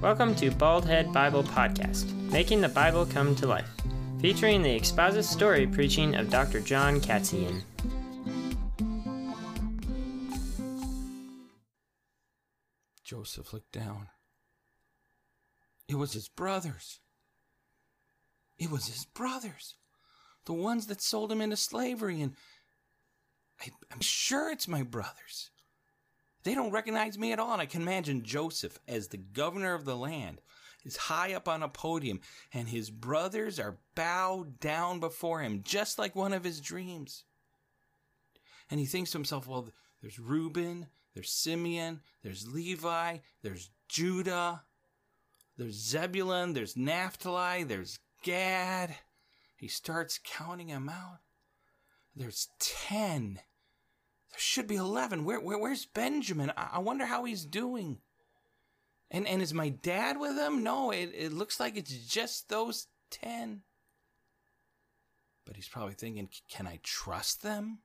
Welcome 0.00 0.36
to 0.36 0.52
Baldhead 0.52 1.12
Bible 1.12 1.42
Podcast, 1.42 2.12
making 2.30 2.60
the 2.60 2.68
Bible 2.68 3.04
come 3.04 3.34
to 3.34 3.48
life, 3.48 3.68
featuring 4.20 4.62
the 4.62 4.76
expository 4.76 5.66
preaching 5.66 6.14
of 6.14 6.30
Dr. 6.30 6.60
John 6.60 7.00
Katzian. 7.00 7.62
Joseph 13.02 13.52
looked 13.52 13.72
down. 13.72 14.06
It 15.88 15.96
was 15.96 16.12
his 16.12 16.28
brothers. 16.28 17.00
It 18.56 18.70
was 18.70 18.86
his 18.86 19.04
brothers. 19.04 19.74
The 20.46 20.52
ones 20.52 20.86
that 20.86 21.02
sold 21.02 21.32
him 21.32 21.40
into 21.40 21.56
slavery. 21.56 22.20
And 22.20 22.36
I, 23.60 23.70
am 23.92 24.00
sure 24.00 24.52
it's 24.52 24.68
my 24.68 24.84
brothers. 24.84 25.50
They 26.44 26.54
don't 26.54 26.70
recognize 26.70 27.18
me 27.18 27.32
at 27.32 27.38
all. 27.38 27.52
And 27.52 27.62
I 27.62 27.66
can 27.66 27.82
imagine 27.82 28.22
Joseph 28.22 28.78
as 28.86 29.08
the 29.08 29.16
governor 29.16 29.74
of 29.74 29.84
the 29.84 29.96
land 29.96 30.40
is 30.84 30.96
high 30.96 31.34
up 31.34 31.48
on 31.48 31.62
a 31.62 31.68
podium 31.68 32.20
and 32.52 32.68
his 32.68 32.90
brothers 32.90 33.58
are 33.58 33.78
bowed 33.94 34.60
down 34.60 35.00
before 35.00 35.40
him, 35.40 35.62
just 35.64 35.98
like 35.98 36.14
one 36.14 36.32
of 36.32 36.44
his 36.44 36.60
dreams. 36.60 37.24
And 38.70 38.78
he 38.78 38.86
thinks 38.86 39.10
to 39.12 39.18
himself, 39.18 39.46
well, 39.46 39.68
there's 40.00 40.18
Reuben, 40.18 40.86
there's 41.14 41.30
Simeon, 41.30 42.00
there's 42.22 42.46
Levi, 42.46 43.18
there's 43.42 43.70
Judah, 43.88 44.62
there's 45.56 45.74
Zebulun, 45.74 46.52
there's 46.52 46.76
Naphtali, 46.76 47.64
there's 47.64 47.98
Gad. 48.22 48.94
He 49.56 49.68
starts 49.68 50.20
counting 50.22 50.68
them 50.68 50.88
out. 50.88 51.18
There's 52.14 52.48
10. 52.60 53.40
Should 54.38 54.68
be 54.68 54.76
11. 54.76 55.24
Where, 55.24 55.40
where 55.40 55.58
where's 55.58 55.84
Benjamin? 55.84 56.52
I, 56.56 56.68
I, 56.74 56.78
wonder 56.78 57.04
how 57.04 57.24
he's 57.24 57.44
doing. 57.44 57.98
And 59.10 59.26
and 59.26 59.42
is 59.42 59.52
my 59.52 59.68
dad 59.68 60.18
with 60.18 60.36
him? 60.36 60.62
No, 60.62 60.90
it, 60.90 61.12
it 61.14 61.32
looks 61.32 61.58
like 61.58 61.76
it's 61.76 62.06
just 62.06 62.48
those 62.48 62.86
10. 63.10 63.62
But 65.44 65.56
he's 65.56 65.68
probably 65.68 65.94
thinking, 65.94 66.28
can 66.48 66.66
I 66.66 66.78
trust 66.82 67.42
them? 67.42 67.78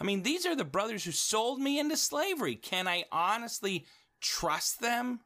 I 0.00 0.04
mean, 0.04 0.22
these 0.22 0.46
are 0.46 0.56
the 0.56 0.64
brothers 0.64 1.04
who 1.04 1.10
sold 1.10 1.60
me 1.60 1.78
into 1.78 1.96
slavery. 1.96 2.54
Can 2.54 2.86
I 2.86 3.04
honestly 3.10 3.86
trust 4.20 4.80
them? 4.80 5.20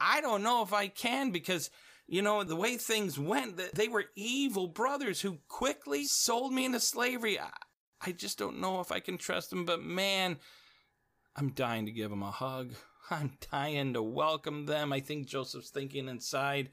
I 0.00 0.20
don't 0.20 0.42
know 0.42 0.62
if 0.62 0.72
I 0.72 0.88
can 0.88 1.32
because, 1.32 1.70
you 2.06 2.22
know, 2.22 2.44
the 2.44 2.56
way 2.56 2.76
things 2.76 3.18
went, 3.18 3.60
they 3.74 3.88
were 3.88 4.06
evil 4.14 4.68
brothers 4.68 5.20
who 5.20 5.38
quickly 5.48 6.04
sold 6.04 6.52
me 6.52 6.64
into 6.64 6.80
slavery. 6.80 7.38
I 8.00 8.12
just 8.12 8.38
don't 8.38 8.60
know 8.60 8.80
if 8.80 8.92
I 8.92 9.00
can 9.00 9.18
trust 9.18 9.50
them, 9.50 9.64
but 9.64 9.82
man, 9.82 10.38
I'm 11.36 11.50
dying 11.50 11.86
to 11.86 11.92
give 11.92 12.10
them 12.10 12.22
a 12.22 12.30
hug. 12.30 12.74
I'm 13.10 13.32
dying 13.50 13.92
to 13.94 14.02
welcome 14.02 14.66
them. 14.66 14.92
I 14.92 15.00
think 15.00 15.26
Joseph's 15.26 15.70
thinking 15.70 16.08
inside. 16.08 16.70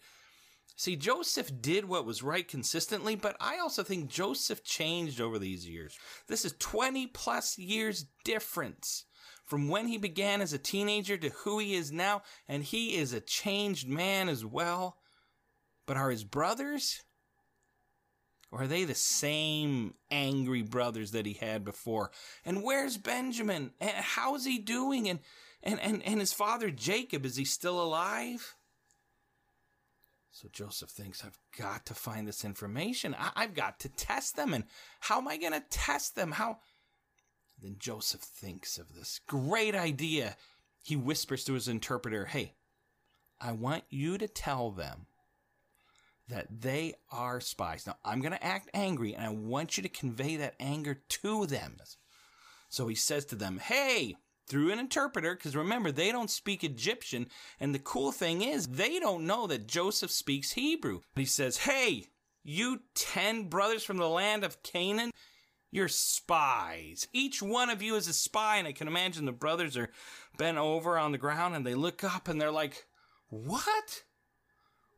See, 0.75 0.95
Joseph 0.95 1.51
did 1.62 1.85
what 1.85 2.06
was 2.06 2.23
right 2.23 2.47
consistently, 2.47 3.16
but 3.16 3.35
I 3.40 3.59
also 3.59 3.84
think 3.84 4.09
Joseph 4.09 4.63
changed 4.63 5.19
over 5.19 5.38
these 5.38 5.68
years. 5.68 5.97
This 6.28 6.45
is 6.45 6.56
20 6.59 7.07
plus 7.07 7.57
years 7.57 8.06
difference 8.24 9.06
from 9.45 9.68
when 9.68 9.88
he 9.88 9.97
began 9.97 10.41
as 10.41 10.53
a 10.53 10.57
teenager 10.57 11.18
to 11.18 11.29
who 11.29 11.59
he 11.59 11.75
is 11.75 11.91
now, 11.91 12.22
and 12.47 12.63
he 12.63 12.95
is 12.95 13.13
a 13.13 13.19
changed 13.19 13.88
man 13.88 14.29
as 14.29 14.45
well. 14.45 14.97
But 15.85 15.97
are 15.97 16.09
his 16.09 16.24
brothers? 16.24 17.03
Or 18.51 18.63
are 18.63 18.67
they 18.67 18.84
the 18.84 18.95
same 18.95 19.94
angry 20.09 20.62
brothers 20.62 21.12
that 21.12 21.25
he 21.25 21.34
had 21.34 21.63
before? 21.63 22.12
And 22.45 22.63
where's 22.63 22.97
Benjamin? 22.97 23.72
And 23.79 23.91
how's 23.91 24.45
he 24.45 24.59
doing? 24.59 25.07
And, 25.07 25.19
and, 25.63 25.79
and, 25.79 26.03
and 26.03 26.19
his 26.19 26.34
father 26.34 26.69
Jacob, 26.69 27.25
is 27.25 27.38
he 27.38 27.45
still 27.45 27.81
alive? 27.81 28.56
So 30.31 30.50
Joseph 30.51 30.89
thinks, 30.89 31.23
I've 31.23 31.38
got 31.57 31.85
to 31.85 31.94
find 31.94 32.28
this 32.28 32.44
information. 32.44 33.16
I- 33.17 33.44
have 33.44 33.53
got 33.53 33.79
to 33.81 33.89
test 33.89 34.35
them. 34.35 34.53
And 34.53 34.66
how 35.00 35.19
am 35.19 35.28
I 35.28 35.38
going 35.38 35.53
to 35.53 35.63
test 35.69 36.16
them? 36.16 36.31
How? 36.31 36.59
Then 37.62 37.75
Joseph 37.79 38.22
thinks 38.22 38.78
of 38.78 38.94
this 38.94 39.19
great 39.28 39.75
idea. 39.75 40.35
He 40.83 40.95
whispers 40.95 41.44
to 41.45 41.53
his 41.53 41.68
interpreter, 41.68 42.25
Hey, 42.25 42.56
I 43.39 43.51
want 43.53 43.83
you 43.89 44.18
to 44.18 44.28
tell 44.28 44.72
them 44.72 45.06
that 46.31 46.47
they 46.62 46.96
are 47.12 47.40
spies. 47.40 47.86
Now, 47.86 47.97
I'm 48.03 48.22
going 48.22 48.34
to 48.34 48.44
act 48.44 48.69
angry, 48.74 49.14
and 49.14 49.24
I 49.24 49.30
want 49.30 49.78
you 49.78 49.84
to 49.84 49.90
convey 49.90 50.38
that 50.38 50.56
anger 50.59 51.02
to 51.08 51.46
them. 51.46 51.78
So 52.69 52.88
he 52.88 52.96
says 52.96 53.25
to 53.25 53.36
them, 53.36 53.59
Hey, 53.59 54.16
through 54.47 54.72
an 54.72 54.80
interpreter, 54.80 55.36
because 55.36 55.56
remember, 55.56 55.92
they 55.92 56.12
don't 56.12 56.30
speak 56.30 56.64
Egyptian. 56.64 57.28
And 57.59 57.75
the 57.75 57.80
cool 57.80 58.12
thing 58.12 58.42
is, 58.42 58.68
they 58.68 59.00
don't 59.00 59.28
know 59.28 59.46
that 59.47 59.68
Joseph 59.68 60.12
speaks 60.12 60.53
Hebrew. 60.53 61.02
He 61.16 61.25
says, 61.25 61.58
Hey, 61.58 62.06
you 62.44 62.81
10 62.96 63.50
brothers 63.50 63.84
from 63.84 63.98
the 63.98 64.09
land 64.09 64.44
of 64.44 64.63
Canaan, 64.63 65.12
you're 65.69 65.88
spies. 65.88 67.08
Each 67.13 67.42
one 67.42 67.69
of 67.69 67.81
you 67.81 67.96
is 67.96 68.08
a 68.08 68.13
spy. 68.13 68.58
And 68.58 68.68
I 68.68 68.72
can 68.72 68.88
imagine 68.88 69.25
the 69.25 69.31
brothers 69.31 69.78
are 69.78 69.92
bent 70.38 70.58
over 70.58 70.98
on 70.98 71.12
the 71.12 71.18
ground 71.18 71.56
and 71.56 71.66
they 71.66 71.75
look 71.75 72.03
up 72.03 72.28
and 72.28 72.40
they're 72.40 72.52
like, 72.52 72.86
What? 73.30 74.03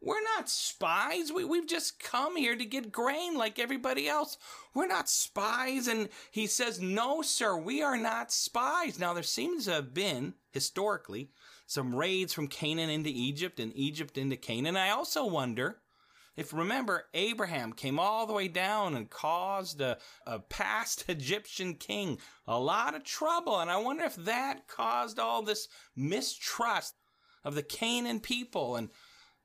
We're 0.04 0.22
not 0.36 0.50
spies. 0.50 1.32
We, 1.32 1.46
we've 1.46 1.68
just 1.68 1.98
come 1.98 2.36
here 2.36 2.58
to 2.58 2.66
get 2.66 2.92
grain 2.92 3.38
like 3.38 3.58
everybody 3.58 4.10
else. 4.10 4.38
We're 4.74 4.88
not 4.88 5.08
spies. 5.08 5.88
And 5.88 6.10
he 6.30 6.46
says, 6.46 6.82
No, 6.82 7.22
sir, 7.22 7.56
we 7.56 7.82
are 7.82 7.98
not 7.98 8.32
spies. 8.32 9.00
Now, 9.00 9.14
there 9.14 9.24
seems 9.24 9.66
to 9.66 9.72
have 9.72 9.94
been, 9.94 10.34
historically, 10.52 11.30
some 11.66 11.96
raids 11.96 12.34
from 12.34 12.48
Canaan 12.48 12.90
into 12.90 13.10
Egypt 13.10 13.62
and 13.62 13.72
Egypt 13.76 14.18
into 14.18 14.36
Canaan. 14.36 14.76
I 14.76 14.90
also 14.90 15.26
wonder 15.26 15.78
if 16.36 16.52
remember, 16.52 17.06
Abraham 17.14 17.72
came 17.72 17.98
all 17.98 18.26
the 18.26 18.34
way 18.34 18.48
down 18.50 18.96
and 18.96 19.10
caused 19.10 19.80
a, 19.80 19.98
a 20.26 20.40
past 20.40 21.06
Egyptian 21.08 21.76
king 21.76 22.18
a 22.46 22.60
lot 22.60 22.94
of 22.94 23.06
trouble. 23.06 23.60
And 23.60 23.72
I 23.72 23.78
wonder 23.78 24.04
if 24.04 24.16
that 24.18 24.68
caused 24.68 25.18
all 25.18 25.44
this 25.44 25.70
mistrust 25.96 26.96
of 27.44 27.56
the 27.56 27.64
Canaan 27.64 28.20
people. 28.20 28.76
And 28.76 28.90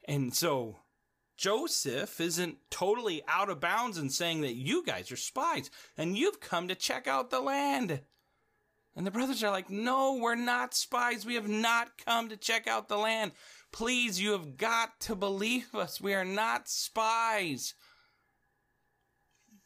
and 0.08 0.34
so 0.34 0.78
Joseph 1.36 2.20
isn't 2.20 2.56
totally 2.70 3.22
out 3.28 3.50
of 3.50 3.60
bounds 3.60 3.98
in 3.98 4.10
saying 4.10 4.40
that 4.40 4.54
you 4.54 4.82
guys 4.84 5.12
are 5.12 5.16
spies 5.16 5.70
and 5.96 6.18
you've 6.18 6.40
come 6.40 6.66
to 6.66 6.74
check 6.74 7.06
out 7.06 7.30
the 7.30 7.40
land. 7.40 8.00
And 8.96 9.06
the 9.06 9.12
brothers 9.12 9.44
are 9.44 9.52
like, 9.52 9.70
No, 9.70 10.14
we're 10.14 10.34
not 10.34 10.74
spies. 10.74 11.24
We 11.24 11.34
have 11.34 11.46
not 11.46 12.04
come 12.04 12.30
to 12.30 12.36
check 12.36 12.66
out 12.66 12.88
the 12.88 12.96
land. 12.96 13.32
Please, 13.70 14.20
you 14.20 14.32
have 14.32 14.56
got 14.56 14.98
to 15.02 15.14
believe 15.14 15.74
us. 15.74 16.00
We 16.00 16.14
are 16.14 16.24
not 16.24 16.68
spies. 16.68 17.74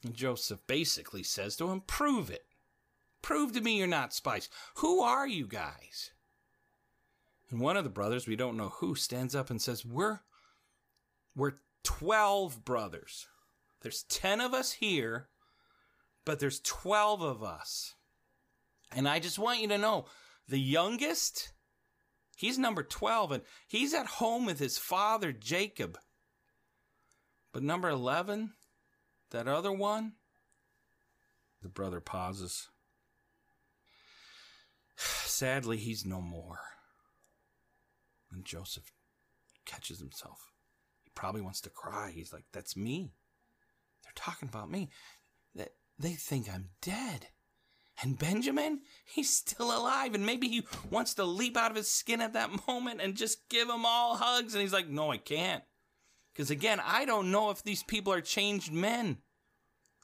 And 0.05 0.15
Joseph 0.15 0.61
basically 0.67 1.23
says 1.23 1.57
to 1.57 1.71
him, 1.71 1.83
Prove 1.87 2.31
it. 2.31 2.45
Prove 3.23 3.53
to 3.53 3.61
me 3.61 3.79
you're 3.79 3.87
not 3.87 4.13
spies. 4.13 4.51
Who 4.77 5.01
are 5.01 5.27
you 5.27 5.47
guys? 5.47 6.11
And 7.49 7.61
one 7.61 7.77
of 7.77 7.85
the 7.85 7.91
brothers, 7.91 8.27
we 8.27 8.37
don't 8.37 8.57
know 8.57 8.71
who, 8.71 8.95
stands 8.95 9.35
up 9.35 9.49
and 9.49 9.63
says, 9.63 9.87
We're 9.87 10.21
we're 11.35 11.55
12 11.85 12.65
brothers. 12.65 13.27
There's 13.81 14.05
10 14.05 14.41
of 14.41 14.55
us 14.55 14.73
here, 14.73 15.29
but 16.25 16.39
there's 16.39 16.61
12 16.61 17.23
of 17.23 17.43
us. 17.43 17.95
And 18.95 19.09
I 19.09 19.19
just 19.19 19.39
want 19.39 19.61
you 19.61 19.69
to 19.69 19.79
know 19.79 20.07
the 20.49 20.61
youngest, 20.61 21.53
he's 22.37 22.59
number 22.59 22.83
12, 22.83 23.33
and 23.33 23.43
he's 23.67 23.95
at 23.95 24.07
home 24.07 24.47
with 24.47 24.59
his 24.59 24.79
father, 24.79 25.33
Jacob. 25.33 25.99
But 27.53 27.63
number 27.63 27.89
11, 27.89 28.53
that 29.31 29.49
other 29.49 29.73
one, 29.73 30.13
the 31.63 31.69
brother 31.69 32.01
pauses. 32.01 32.69
Sadly, 34.97 35.79
he's 35.79 36.05
no 36.05 36.21
more. 36.21 36.61
And 38.31 38.45
Joseph 38.45 38.93
catches 39.65 40.01
himself 40.01 40.52
probably 41.15 41.41
wants 41.41 41.61
to 41.63 41.71
cry. 41.71 42.13
He's 42.15 42.33
like, 42.33 42.45
that's 42.53 42.77
me. 42.77 43.13
They're 44.05 44.13
talking 44.15 44.49
about 44.49 44.71
me. 44.71 44.91
That 45.55 45.75
they 45.99 46.13
think 46.13 46.49
I'm 46.53 46.71
dead. 46.81 47.29
And 48.03 48.19
Benjamin, 48.19 48.81
he's 49.05 49.31
still 49.31 49.77
alive, 49.77 50.15
and 50.15 50.27
maybe 50.27 50.49
he 50.49 50.67
wants 50.91 51.15
to 51.15 51.25
leap 51.25 51.57
out 51.57 51.71
of 51.71 51.77
his 51.77 51.91
skin 51.91 52.21
at 52.21 52.33
that 52.33 52.51
moment 52.67 53.01
and 53.01 53.15
just 53.15 53.49
give 53.49 53.69
them 53.69 53.85
all 53.85 54.17
hugs. 54.17 54.55
And 54.55 54.63
he's 54.63 54.73
like, 54.73 54.89
No, 54.89 55.13
I 55.13 55.19
can't. 55.19 55.63
Because 56.33 56.51
again, 56.51 56.81
I 56.85 57.05
don't 57.05 57.31
know 57.31 57.51
if 57.51 57.63
these 57.63 57.83
people 57.83 58.13
are 58.13 58.23
changed 58.23 58.73
men. 58.73 59.19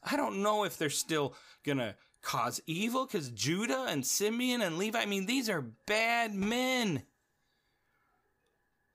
I 0.03 0.17
don't 0.17 0.43
know 0.43 0.65
if 0.65 0.77
they're 0.77 0.91
still 0.91 1.35
going 1.65 1.79
to 1.79 1.97
cause 2.23 2.61
evil 2.67 3.07
because 3.07 3.31
Judah 3.31 3.87
and 3.89 4.05
Simeon 4.05 4.61
and 4.61 4.79
Levi, 4.79 5.01
I 5.01 5.07
mean, 5.07 5.27
these 5.27 5.49
are 5.49 5.63
bad 5.87 6.35
men. 6.35 7.03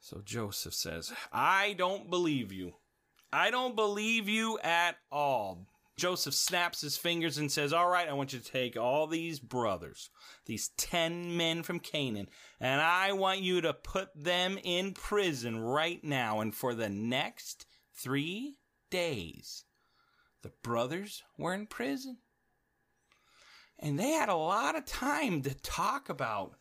So 0.04 0.22
Joseph 0.22 0.74
says, 0.74 1.14
I 1.32 1.76
don't 1.78 2.10
believe 2.10 2.52
you. 2.52 2.74
I 3.32 3.52
don't 3.52 3.74
believe 3.74 4.28
you 4.28 4.60
at 4.60 4.98
all. 5.10 5.66
Joseph 5.96 6.34
snaps 6.34 6.82
his 6.82 6.98
fingers 6.98 7.38
and 7.38 7.50
says, 7.50 7.72
All 7.72 7.88
right, 7.88 8.10
I 8.10 8.14
want 8.14 8.34
you 8.34 8.40
to 8.40 8.52
take 8.52 8.76
all 8.76 9.08
these 9.08 9.40
brothers, 9.40 10.10
these 10.46 10.72
10 10.76 11.38
men 11.38 11.64
from 11.64 11.80
Canaan, 11.80 12.28
and 12.60 12.82
I 12.82 13.14
want 13.14 13.40
you 13.40 13.62
to 13.62 13.74
put 13.74 14.10
them 14.14 14.60
in 14.62 14.92
prison 14.92 15.58
right 15.62 16.04
now. 16.04 16.42
And 16.42 16.54
for 16.54 16.76
the 16.76 16.90
next 16.90 17.66
three 17.96 18.58
days, 18.92 19.64
the 20.42 20.52
brothers 20.64 21.24
were 21.38 21.54
in 21.54 21.66
prison. 21.66 22.18
And 23.80 23.98
they 23.98 24.10
had 24.10 24.28
a 24.28 24.36
lot 24.36 24.76
of 24.76 24.86
time 24.86 25.44
to 25.44 25.54
talk 25.54 26.10
about 26.10 26.56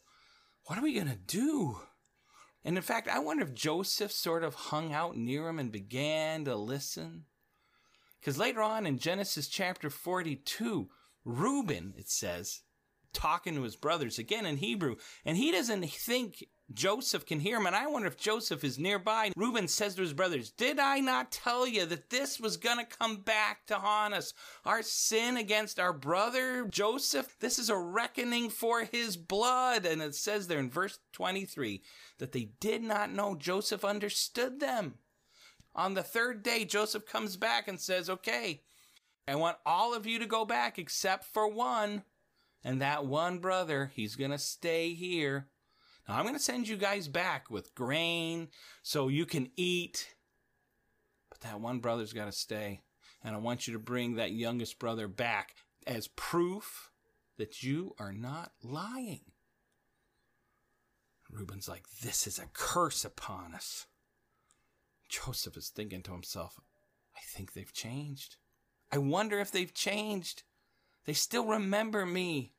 what 0.67 0.79
are 0.79 0.83
we 0.83 0.95
going 0.95 1.09
to 1.09 1.17
do? 1.17 1.81
And 2.65 2.77
in 2.77 2.83
fact, 2.83 3.09
I 3.09 3.19
wonder 3.19 3.45
if 3.45 3.55
Joseph 3.55 4.13
sort 4.13 4.45
of 4.45 4.55
hung 4.55 4.93
out 4.93 5.17
near 5.17 5.49
him 5.49 5.59
and 5.59 5.73
began 5.73 6.45
to 6.45 6.55
listen. 6.55 7.25
Because 8.21 8.39
later 8.39 8.63
on 8.63 8.87
in 8.87 8.99
Genesis 8.99 9.49
chapter 9.49 9.91
42, 9.91 10.89
Reuben, 11.25 11.95
it 11.97 12.09
says, 12.09 12.63
talking 13.13 13.55
to 13.55 13.63
his 13.63 13.77
brothers 13.77 14.19
again 14.19 14.47
in 14.47 14.57
Hebrew, 14.57 14.97
and 15.25 15.37
he 15.37 15.53
doesn't 15.53 15.85
think 15.91 16.45
Joseph 16.75 17.27
can 17.27 17.41
hear 17.41 17.59
him, 17.59 17.67
and 17.67 17.77
I 17.77 17.87
wonder 17.87 18.09
if 18.09 18.17
Joseph 18.17 18.65
is 18.65 18.79
nearby. 18.79 19.33
Reuben 19.37 19.69
says 19.69 19.95
to 19.95 20.03
his 20.03 20.13
brothers, 20.13 20.51
Did 20.51 20.79
I 20.79 21.01
not 21.01 21.33
tell 21.33 21.67
you 21.67 21.87
that 21.87 22.11
this 22.11 22.41
was 22.41 22.57
going 22.57 22.79
to 22.79 22.85
come 22.85 23.17
back 23.17 23.67
to 23.67 23.75
haunt 23.75 24.15
us? 24.15 24.33
Our 24.65 24.83
sin 24.83 25.37
against 25.37 25.79
our 25.79 25.93
brother 25.93 26.67
Joseph, 26.69 27.37
this 27.41 27.59
is 27.59 27.69
a 27.69 27.77
reckoning 27.77 28.49
for 28.49 28.85
his 28.85 29.17
blood. 29.17 29.85
And 29.85 30.01
it 30.01 30.15
says 30.15 30.47
there 30.47 30.59
in 30.59 30.71
verse 30.71 30.99
23 31.13 31.83
that 32.19 32.33
they 32.33 32.51
did 32.61 32.83
not 32.83 33.13
know 33.13 33.35
Joseph 33.35 33.85
understood 33.85 34.61
them. 34.61 34.95
On 35.75 35.95
the 35.95 36.03
third 36.03 36.43
day, 36.43 36.65
Joseph 36.65 37.07
comes 37.07 37.37
back 37.37 37.69
and 37.69 37.81
says, 37.81 38.09
Okay, 38.09 38.63
I 39.27 39.37
want 39.37 39.57
all 39.65 39.95
of 39.95 40.07
you 40.07 40.19
to 40.19 40.27
go 40.27 40.45
back 40.45 40.79
except 40.79 41.25
for 41.25 41.49
one. 41.49 42.03
And 42.65 42.81
that 42.81 43.07
one 43.07 43.39
brother, 43.39 43.91
he's 43.95 44.17
going 44.17 44.31
to 44.31 44.39
stay 44.39 44.95
here. 44.95 45.49
Now, 46.09 46.17
I'm 46.17 46.25
going 46.25 46.37
to 46.37 46.43
send 46.43 46.69
you 46.69 46.77
guys 46.77 47.09
back 47.09 47.51
with 47.51 47.75
grain 47.75 48.49
so 48.83 49.09
you 49.09 49.27
can 49.27 49.51
eat. 49.57 50.15
But 51.29 51.41
that 51.41 51.61
one 51.61 51.81
brother's 51.81 52.13
got 52.13 52.27
to 52.27 52.33
stay. 52.33 52.83
And 53.25 53.35
I 53.35 53.39
want 53.39 53.67
you 53.67 53.73
to 53.73 53.79
bring 53.79 54.15
that 54.15 54.33
youngest 54.33 54.79
brother 54.79 55.09
back 55.09 55.55
as 55.87 56.09
proof 56.09 56.91
that 57.39 57.63
you 57.63 57.95
are 57.99 58.13
not 58.13 58.53
lying. 58.63 59.23
Reuben's 61.31 61.69
like, 61.69 61.85
This 62.03 62.27
is 62.27 62.39
a 62.39 62.47
curse 62.53 63.05
upon 63.05 63.55
us. 63.55 63.87
Joseph 65.09 65.57
is 65.57 65.69
thinking 65.69 66.03
to 66.03 66.13
himself, 66.13 66.59
I 67.17 67.21
think 67.25 67.53
they've 67.53 67.73
changed. 67.73 68.37
I 68.91 68.99
wonder 68.99 69.39
if 69.41 69.51
they've 69.51 69.73
changed. 69.73 70.43
They 71.05 71.13
still 71.13 71.47
remember 71.47 72.07
me. 72.07 72.53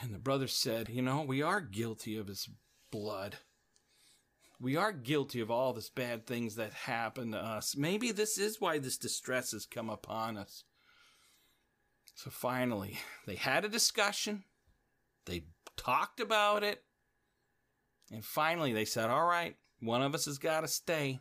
And 0.00 0.14
the 0.14 0.18
brother 0.18 0.48
said, 0.48 0.88
You 0.88 1.02
know, 1.02 1.22
we 1.22 1.42
are 1.42 1.60
guilty 1.60 2.16
of 2.16 2.26
his 2.26 2.48
blood. 2.90 3.36
We 4.60 4.76
are 4.76 4.92
guilty 4.92 5.40
of 5.40 5.50
all 5.50 5.72
this 5.72 5.90
bad 5.90 6.26
things 6.26 6.54
that 6.56 6.72
happen 6.72 7.32
to 7.32 7.38
us. 7.38 7.76
Maybe 7.76 8.12
this 8.12 8.38
is 8.38 8.60
why 8.60 8.78
this 8.78 8.96
distress 8.96 9.52
has 9.52 9.66
come 9.66 9.90
upon 9.90 10.36
us. 10.36 10.64
So 12.14 12.30
finally, 12.30 12.98
they 13.26 13.34
had 13.34 13.64
a 13.64 13.68
discussion. 13.68 14.44
They 15.26 15.44
talked 15.76 16.20
about 16.20 16.62
it. 16.62 16.82
And 18.12 18.24
finally, 18.24 18.72
they 18.72 18.84
said, 18.84 19.10
All 19.10 19.26
right, 19.26 19.56
one 19.80 20.02
of 20.02 20.14
us 20.14 20.26
has 20.26 20.38
got 20.38 20.60
to 20.60 20.68
stay. 20.68 21.20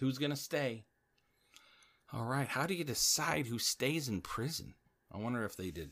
Who's 0.00 0.18
going 0.18 0.30
to 0.30 0.36
stay? 0.36 0.84
All 2.12 2.24
right, 2.24 2.48
how 2.48 2.66
do 2.66 2.74
you 2.74 2.84
decide 2.84 3.46
who 3.46 3.58
stays 3.58 4.08
in 4.08 4.20
prison? 4.20 4.74
I 5.12 5.18
wonder 5.18 5.44
if 5.44 5.56
they 5.56 5.70
did 5.70 5.90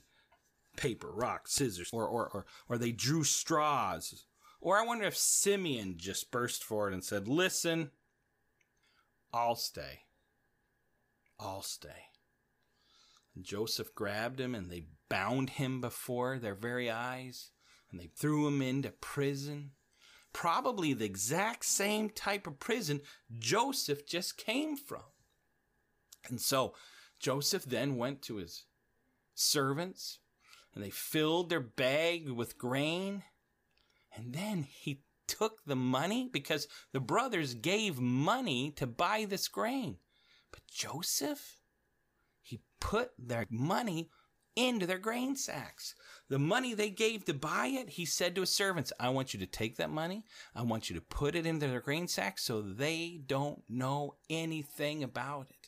paper, 0.77 1.11
rock, 1.11 1.49
scissors, 1.49 1.91
or, 1.93 2.07
or, 2.07 2.29
or, 2.29 2.47
or 2.69 2.79
they 2.79 2.93
drew 2.93 3.25
straws. 3.25 4.25
Or 4.61 4.79
I 4.79 4.85
wonder 4.85 5.05
if 5.05 5.17
Simeon 5.17 5.95
just 5.99 6.31
burst 6.31 6.65
forward 6.65 6.93
and 6.93 7.05
said, 7.05 7.29
Listen, 7.29 7.91
I'll 9.33 9.57
stay. 9.57 10.01
I'll 11.39 11.63
stay. 11.63 12.11
And 13.35 13.45
Joseph 13.45 13.95
grabbed 13.95 14.41
him 14.41 14.55
and 14.55 14.71
they 14.71 14.87
bound 15.11 15.51
him 15.51 15.81
before 15.81 16.39
their 16.39 16.55
very 16.55 16.91
eyes 16.91 17.51
and 17.91 18.01
they 18.01 18.11
threw 18.17 18.47
him 18.47 18.63
into 18.63 18.91
prison 18.91 19.73
probably 20.33 20.93
the 20.93 21.05
exact 21.05 21.65
same 21.65 22.11
type 22.11 22.47
of 22.47 22.59
prison 22.59 23.01
Joseph 23.39 24.07
just 24.07 24.37
came 24.37 24.77
from. 24.77 25.03
And 26.29 26.41
so 26.41 26.75
Joseph 27.19 27.65
then 27.65 27.97
went 27.97 28.23
to 28.23 28.37
his 28.37 28.65
servants 29.35 30.19
and 30.75 30.83
they 30.83 30.91
filled 30.91 31.49
their 31.49 31.61
bag 31.61 32.29
with 32.31 32.59
grain. 32.59 33.23
And 34.15 34.33
then 34.33 34.63
he 34.63 35.03
took 35.27 35.65
the 35.65 35.77
money 35.77 36.29
because 36.33 36.69
the 36.93 37.01
brothers 37.01 37.55
gave 37.55 37.99
money 37.99 38.71
to 38.73 38.87
buy 38.87 39.27
this 39.29 39.49
grain. 39.49 39.97
But 40.51 40.61
Joseph, 40.71 41.61
he 42.43 42.61
put 42.81 43.11
their 43.19 43.47
money 43.51 44.11
into 44.55 44.87
their 44.87 44.99
grain 44.99 45.37
sacks. 45.37 45.95
The 46.29 46.39
money 46.39 46.73
they 46.73 46.91
gave 46.91 47.27
to 47.27 47.35
buy 47.35 47.67
it, 47.67 47.91
he 47.91 48.07
said 48.07 48.35
to 48.35 48.41
his 48.41 48.51
servants, 48.51 48.93
I 48.99 49.11
want 49.11 49.35
you 49.35 49.41
to 49.41 49.47
take 49.47 49.77
that 49.77 49.91
money. 49.91 50.25
I 50.55 50.63
want 50.63 50.89
you 50.89 50.97
to 50.97 51.03
put 51.03 51.35
it 51.35 51.47
into 51.47 51.69
their 51.69 51.81
grain 51.81 52.09
sacks 52.09 52.45
so 52.45 52.63
they 52.63 53.21
don't 53.27 53.63
know 53.69 54.17
anything 54.31 55.03
about 55.03 55.49
it. 55.51 55.66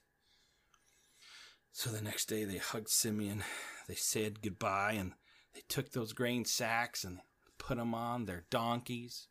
So 1.79 1.91
the 1.91 2.03
next 2.03 2.29
day 2.29 2.43
they 2.43 2.57
hugged 2.57 2.89
Simeon. 2.89 3.45
They 3.87 3.95
said 3.95 4.43
goodbye 4.43 4.95
and 4.95 5.13
they 5.55 5.63
took 5.69 5.93
those 5.93 6.13
grain 6.13 6.45
sacks 6.45 7.05
and 7.05 7.21
put 7.57 7.77
them 7.77 7.95
on 7.95 8.25
their 8.25 8.47
donkeys 8.51 9.29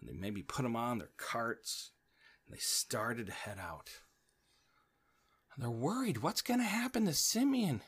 and 0.00 0.08
they 0.08 0.14
maybe 0.14 0.42
put 0.42 0.62
them 0.62 0.74
on 0.74 0.96
their 0.96 1.10
carts 1.18 1.90
and 2.46 2.56
they 2.56 2.60
started 2.60 3.26
to 3.26 3.32
head 3.32 3.58
out. 3.60 3.90
And 5.54 5.62
they're 5.62 5.70
worried 5.70 6.22
what's 6.22 6.40
going 6.40 6.60
to 6.60 6.64
happen 6.64 7.04
to 7.04 7.12
Simeon? 7.12 7.82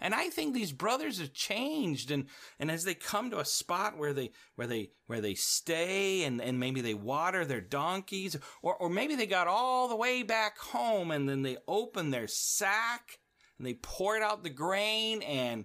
And 0.00 0.12
I 0.12 0.28
think 0.28 0.52
these 0.52 0.72
brothers 0.72 1.20
have 1.20 1.32
changed 1.32 2.10
and, 2.10 2.26
and 2.58 2.68
as 2.68 2.82
they 2.82 2.94
come 2.94 3.30
to 3.30 3.38
a 3.38 3.44
spot 3.44 3.96
where 3.96 4.12
they 4.12 4.32
where 4.56 4.66
they 4.66 4.90
where 5.06 5.20
they 5.20 5.34
stay 5.34 6.24
and, 6.24 6.40
and 6.40 6.58
maybe 6.58 6.80
they 6.80 6.94
water 6.94 7.44
their 7.44 7.60
donkeys 7.60 8.36
or, 8.60 8.74
or 8.74 8.90
maybe 8.90 9.14
they 9.14 9.26
got 9.26 9.46
all 9.46 9.86
the 9.86 9.94
way 9.94 10.24
back 10.24 10.58
home 10.58 11.12
and 11.12 11.28
then 11.28 11.42
they 11.42 11.58
open 11.68 12.10
their 12.10 12.26
sack 12.26 13.20
and 13.58 13.66
they 13.66 13.74
poured 13.74 14.22
out 14.22 14.42
the 14.42 14.50
grain 14.50 15.22
and 15.22 15.64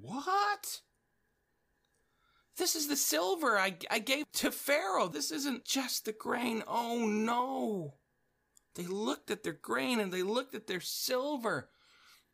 what? 0.00 0.80
This 2.56 2.76
is 2.76 2.88
the 2.88 2.96
silver 2.96 3.58
I, 3.58 3.76
I 3.90 4.00
gave 4.00 4.30
to 4.34 4.50
Pharaoh. 4.50 5.08
This 5.08 5.30
isn't 5.30 5.64
just 5.64 6.04
the 6.04 6.12
grain. 6.12 6.62
Oh 6.66 7.06
no. 7.06 7.94
They 8.74 8.86
looked 8.86 9.30
at 9.30 9.42
their 9.42 9.54
grain 9.54 10.00
and 10.00 10.12
they 10.12 10.22
looked 10.22 10.54
at 10.54 10.66
their 10.66 10.80
silver 10.80 11.70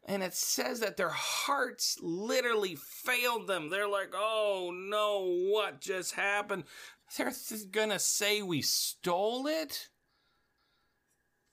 and 0.09 0.23
it 0.23 0.35
says 0.35 0.81
that 0.81 0.97
their 0.97 1.11
hearts 1.11 1.99
literally 2.01 2.77
failed 2.77 3.49
them. 3.49 3.71
They're 3.71 3.89
like, 3.89 4.13
oh 4.15 4.73
no, 4.73 5.51
what 5.51 5.81
just 5.81 6.15
happened? 6.15 6.65
They're 7.17 7.33
th- 7.33 7.71
gonna 7.71 7.99
say 7.99 8.43
we 8.43 8.63
stole 8.63 9.47
it? 9.47 9.89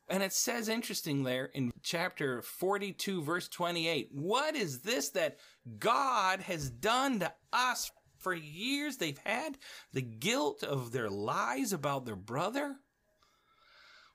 And 0.09 0.21
it 0.21 0.33
says 0.33 0.67
interesting 0.67 1.23
there 1.23 1.45
in 1.45 1.71
chapter 1.81 2.41
42, 2.41 3.21
verse 3.21 3.47
28, 3.47 4.09
what 4.11 4.55
is 4.55 4.81
this 4.81 5.09
that 5.09 5.37
God 5.79 6.41
has 6.41 6.69
done 6.69 7.19
to 7.19 7.33
us? 7.51 7.89
For 8.19 8.33
years 8.33 8.97
they've 8.97 9.17
had 9.25 9.57
the 9.91 10.01
guilt 10.01 10.63
of 10.63 10.91
their 10.91 11.09
lies 11.09 11.73
about 11.73 12.05
their 12.05 12.15
brother. 12.15 12.75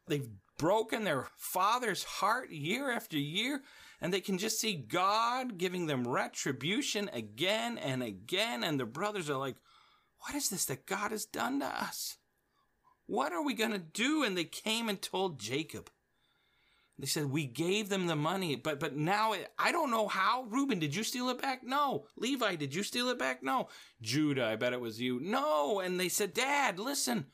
They've 0.07 0.28
broken 0.59 1.04
their 1.04 1.28
father's 1.37 2.04
heart 2.04 2.50
year 2.50 2.90
after 2.90 3.18
year 3.18 3.62
and 4.00 4.12
they 4.12 4.21
can 4.21 4.38
just 4.38 4.61
see 4.61 4.75
God 4.75 5.59
giving 5.59 5.87
them 5.87 6.07
retribution 6.07 7.11
again 7.12 7.78
and 7.78 8.02
again. 8.02 8.62
And 8.64 8.78
the 8.78 8.87
brothers 8.87 9.28
are 9.28 9.37
like, 9.37 9.57
What 10.21 10.35
is 10.35 10.49
this 10.49 10.64
that 10.66 10.87
God 10.87 11.11
has 11.11 11.25
done 11.25 11.61
to 11.61 11.66
us? 11.66 12.16
What 13.08 13.32
are 13.32 13.42
we 13.42 13.54
going 13.54 13.72
to 13.72 13.78
do? 13.78 14.22
And 14.22 14.36
they 14.36 14.44
came 14.44 14.88
and 14.90 15.00
told 15.00 15.40
Jacob. 15.40 15.90
They 16.98 17.06
said, 17.06 17.30
We 17.30 17.46
gave 17.46 17.88
them 17.88 18.06
the 18.06 18.16
money, 18.16 18.54
but 18.54 18.78
but 18.78 18.94
now 18.94 19.32
it, 19.32 19.50
I 19.58 19.72
don't 19.72 19.90
know 19.90 20.08
how. 20.08 20.44
Reuben, 20.50 20.78
did 20.78 20.94
you 20.94 21.02
steal 21.02 21.30
it 21.30 21.40
back? 21.40 21.64
No. 21.64 22.04
Levi, 22.18 22.56
did 22.56 22.74
you 22.74 22.82
steal 22.82 23.08
it 23.08 23.18
back? 23.18 23.42
No. 23.42 23.68
Judah, 24.02 24.46
I 24.46 24.56
bet 24.56 24.74
it 24.74 24.80
was 24.80 25.00
you. 25.00 25.20
No. 25.20 25.80
And 25.80 25.98
they 25.98 26.10
said, 26.10 26.34
Dad, 26.34 26.78
listen, 26.78 27.26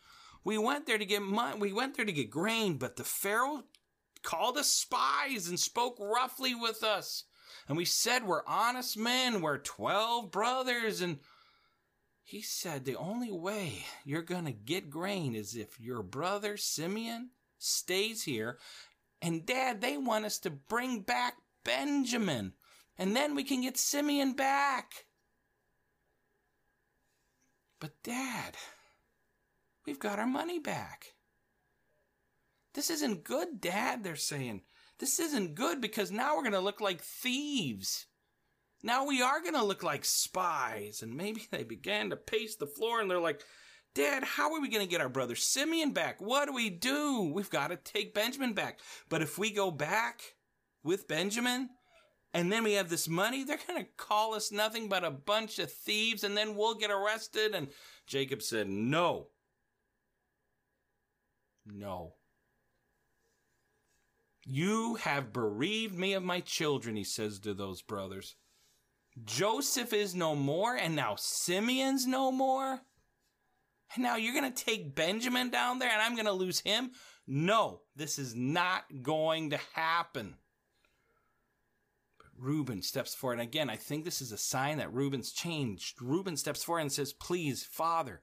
we 0.45 0.59
went 0.59 0.87
there 0.87 0.99
to 0.99 1.05
get 1.05 1.23
money. 1.23 1.59
We 1.59 1.73
went 1.73 1.97
there 1.97 2.05
to 2.05 2.13
get 2.13 2.31
grain, 2.31 2.77
but 2.77 2.95
the 2.95 3.05
Pharaoh 3.05 3.65
called 4.23 4.57
us 4.57 4.71
spies 4.71 5.49
and 5.49 5.59
spoke 5.59 5.97
roughly 5.99 6.55
with 6.55 6.85
us. 6.85 7.25
And 7.67 7.77
we 7.77 7.85
said 7.85 8.25
we're 8.25 8.47
honest 8.47 8.97
men, 8.97 9.41
we're 9.41 9.59
12 9.59 10.31
brothers. 10.31 11.01
And 11.01 11.19
he 12.25 12.41
said 12.41 12.85
the 12.85 12.97
only 12.97 13.31
way 13.31 13.85
you're 14.05 14.23
going 14.23 14.47
to 14.47 14.53
get 14.53 14.91
grain 14.91 15.35
is 15.35 15.55
if 15.55 15.79
your 15.79 16.03
brother 16.03 16.57
Simeon 16.57 17.31
stays 17.59 18.23
here. 18.23 18.59
And 19.21 19.47
dad, 19.47 19.81
they 19.81 19.99
want 19.99 20.25
us 20.25 20.39
to 20.41 20.51
bring 20.51 21.01
back 21.01 21.35
Benjamin. 21.65 22.55
And 22.99 23.15
then 23.15 23.35
we 23.35 23.45
can 23.45 23.61
get 23.61 23.77
Simeon 23.77 24.33
back. 24.33 25.07
But 27.79 28.03
dad, 28.03 28.57
we've 29.87 29.99
got 29.99 30.19
our 30.19 30.27
money 30.27 30.59
back. 30.59 31.15
This 32.73 32.89
isn't 32.91 33.25
good, 33.25 33.61
Dad, 33.61 34.03
they're 34.03 34.17
saying. 34.17 34.63
This 34.99 35.21
isn't 35.21 35.55
good 35.55 35.81
because 35.81 36.11
now 36.11 36.35
we're 36.35 36.43
going 36.43 36.53
to 36.53 36.61
look 36.61 36.81
like 36.81 37.01
thieves. 37.01 38.07
Now 38.85 39.07
we 39.07 39.23
are 39.23 39.41
going 39.41 39.55
to 39.55 39.65
look 39.65 39.83
like 39.83 40.05
spies. 40.05 41.01
And 41.03 41.17
maybe 41.17 41.47
they 41.51 41.65
began 41.65 42.11
to 42.11 42.17
pace 42.17 42.55
the 42.55 42.67
floor 42.67 43.01
and 43.01 43.11
they're 43.11 43.19
like, 43.19 43.41
Dad, 43.95 44.25
how 44.25 44.53
are 44.53 44.61
we 44.61 44.69
going 44.69 44.85
to 44.85 44.91
get 44.91 45.01
our 45.01 45.09
brother 45.09 45.37
Simeon 45.37 45.93
back? 45.93 46.21
What 46.21 46.47
do 46.47 46.53
we 46.53 46.69
do? 46.69 47.31
We've 47.33 47.51
got 47.51 47.69
to 47.69 47.77
take 47.77 48.13
Benjamin 48.13 48.53
back. 48.53 48.81
But 49.09 49.23
if 49.23 49.39
we 49.39 49.51
go 49.51 49.71
back 49.71 50.21
with 50.83 51.09
Benjamin 51.09 51.71
and 52.35 52.53
then 52.53 52.65
we 52.65 52.73
have 52.75 52.91
this 52.91 53.09
money, 53.09 53.45
they're 53.45 53.59
going 53.69 53.85
to 53.85 53.91
call 53.97 54.35
us 54.35 54.53
nothing 54.53 54.89
but 54.89 55.05
a 55.05 55.11
bunch 55.11 55.59
of 55.61 55.73
thieves 55.73 56.25
and 56.25 56.37
then 56.37 56.57
we'll 56.57 56.75
get 56.75 56.91
arrested. 56.91 57.55
And 57.55 57.69
Jacob 58.07 58.43
said, 58.43 58.69
No. 58.69 59.29
No. 61.65 62.15
You 64.45 64.97
have 64.97 65.33
bereaved 65.33 65.97
me 65.97 66.13
of 66.13 66.23
my 66.23 66.41
children, 66.41 66.97
he 66.97 67.05
says 67.05 67.39
to 67.39 67.55
those 67.55 67.81
brothers. 67.81 68.35
Joseph 69.23 69.93
is 69.93 70.15
no 70.15 70.35
more, 70.35 70.75
and 70.75 70.97
now 70.97 71.15
Simeon's 71.17 72.07
no 72.07 72.33
more? 72.33 72.81
And 73.95 74.03
now 74.03 74.17
you're 74.17 74.35
going 74.35 74.53
to 74.53 74.65
take 74.65 74.95
Benjamin 74.95 75.51
down 75.51 75.79
there 75.79 75.91
and 75.91 76.03
I'm 76.03 76.15
going 76.15 76.27
to 76.27 76.33
lose 76.33 76.61
him? 76.61 76.91
No, 77.27 77.83
this 77.97 78.19
is 78.19 78.35
not 78.35 78.85
going 79.03 79.51
to 79.51 79.61
happen. 79.75 80.35
But 82.19 82.27
Reuben 82.37 82.83
steps 82.83 83.15
forward. 83.15 83.35
And 83.35 83.43
again, 83.43 83.71
I 83.71 83.77
think 83.77 84.05
this 84.05 84.21
is 84.21 84.33
a 84.33 84.39
sign 84.39 84.79
that 84.79 84.93
Reuben's 84.93 85.33
changed. 85.33 86.03
Reuben 86.03 86.37
steps 86.37 86.65
forward 86.65 86.81
and 86.81 86.93
says, 86.93 87.13
Please, 87.13 87.65
Father, 87.65 88.23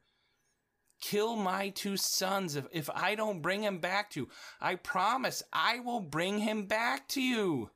kill 0.99 1.35
my 1.35 1.69
two 1.69 1.97
sons 1.97 2.55
if, 2.55 2.65
if 2.71 2.89
I 2.89 3.15
don't 3.15 3.41
bring 3.41 3.63
him 3.63 3.79
back 3.79 4.11
to 4.11 4.21
you. 4.21 4.29
I 4.59 4.75
promise 4.75 5.41
I 5.53 5.79
will 5.79 6.01
bring 6.01 6.39
him 6.39 6.65
back 6.65 7.07
to 7.09 7.21
you. 7.21 7.71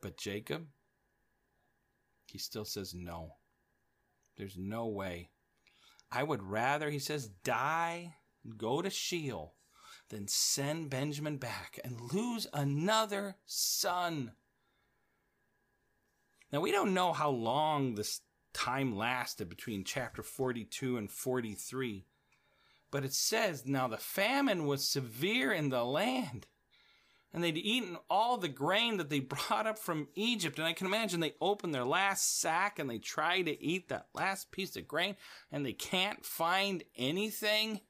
But 0.00 0.16
Jacob, 0.16 0.66
he 2.26 2.38
still 2.38 2.64
says 2.64 2.94
no. 2.94 3.36
There's 4.36 4.56
no 4.56 4.86
way. 4.86 5.30
I 6.10 6.22
would 6.22 6.42
rather, 6.42 6.90
he 6.90 6.98
says, 6.98 7.28
die, 7.44 8.14
and 8.44 8.56
go 8.56 8.82
to 8.82 8.90
Sheol, 8.90 9.54
than 10.08 10.26
send 10.26 10.90
Benjamin 10.90 11.36
back 11.36 11.78
and 11.84 12.12
lose 12.12 12.46
another 12.52 13.36
son. 13.46 14.32
Now, 16.52 16.60
we 16.60 16.72
don't 16.72 16.94
know 16.94 17.12
how 17.12 17.30
long 17.30 17.94
this 17.94 18.22
time 18.52 18.96
lasted 18.96 19.48
between 19.48 19.84
chapter 19.84 20.22
42 20.22 20.96
and 20.96 21.10
43. 21.10 22.06
But 22.90 23.04
it 23.04 23.12
says, 23.12 23.66
Now 23.66 23.86
the 23.86 23.96
famine 23.96 24.66
was 24.66 24.88
severe 24.88 25.52
in 25.52 25.68
the 25.68 25.84
land, 25.84 26.46
and 27.32 27.44
they'd 27.44 27.56
eaten 27.56 27.96
all 28.08 28.36
the 28.36 28.48
grain 28.48 28.96
that 28.96 29.08
they 29.08 29.20
brought 29.20 29.66
up 29.66 29.78
from 29.78 30.08
Egypt. 30.14 30.58
And 30.58 30.66
I 30.66 30.72
can 30.72 30.86
imagine 30.86 31.20
they 31.20 31.34
opened 31.40 31.74
their 31.74 31.84
last 31.84 32.40
sack 32.40 32.78
and 32.78 32.88
they 32.88 32.98
try 32.98 33.42
to 33.42 33.62
eat 33.62 33.88
that 33.88 34.08
last 34.14 34.50
piece 34.50 34.76
of 34.76 34.88
grain, 34.88 35.16
and 35.52 35.64
they 35.64 35.72
can't 35.72 36.24
find 36.24 36.82
anything. 36.96 37.80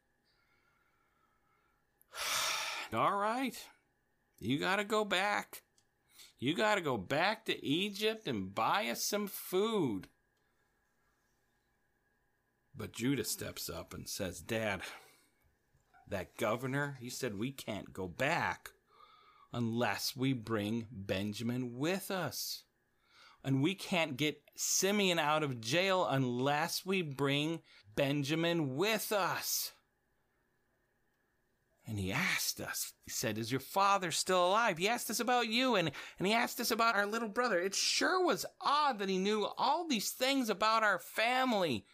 all 2.92 3.16
right, 3.16 3.56
you 4.38 4.58
got 4.58 4.76
to 4.76 4.84
go 4.84 5.04
back. 5.04 5.62
You 6.38 6.54
got 6.54 6.76
to 6.76 6.80
go 6.80 6.96
back 6.96 7.44
to 7.46 7.64
Egypt 7.64 8.26
and 8.26 8.54
buy 8.54 8.86
us 8.86 9.04
some 9.04 9.26
food. 9.26 10.08
But 12.74 12.92
Judah 12.92 13.24
steps 13.24 13.68
up 13.68 13.92
and 13.92 14.08
says, 14.08 14.40
Dad, 14.40 14.80
that 16.08 16.38
governor, 16.38 16.96
he 16.98 17.10
said, 17.10 17.38
we 17.38 17.52
can't 17.52 17.92
go 17.92 18.08
back 18.08 18.70
unless 19.52 20.14
we 20.16 20.32
bring 20.32 20.86
Benjamin 20.90 21.76
with 21.76 22.10
us. 22.10 22.64
And 23.42 23.62
we 23.62 23.74
can't 23.74 24.16
get 24.16 24.42
Simeon 24.54 25.18
out 25.18 25.42
of 25.42 25.60
jail 25.60 26.06
unless 26.08 26.84
we 26.84 27.02
bring 27.02 27.60
Benjamin 27.96 28.76
with 28.76 29.12
us. 29.12 29.72
And 31.86 31.98
he 31.98 32.12
asked 32.12 32.60
us, 32.60 32.92
he 33.04 33.10
said, 33.10 33.38
Is 33.38 33.50
your 33.50 33.60
father 33.60 34.12
still 34.12 34.46
alive? 34.46 34.78
He 34.78 34.88
asked 34.88 35.10
us 35.10 35.18
about 35.18 35.48
you 35.48 35.74
and, 35.74 35.90
and 36.18 36.26
he 36.26 36.32
asked 36.32 36.60
us 36.60 36.70
about 36.70 36.94
our 36.94 37.06
little 37.06 37.28
brother. 37.28 37.58
It 37.58 37.74
sure 37.74 38.24
was 38.24 38.46
odd 38.60 38.98
that 38.98 39.08
he 39.08 39.18
knew 39.18 39.48
all 39.58 39.88
these 39.88 40.10
things 40.10 40.50
about 40.50 40.84
our 40.84 40.98
family. 40.98 41.84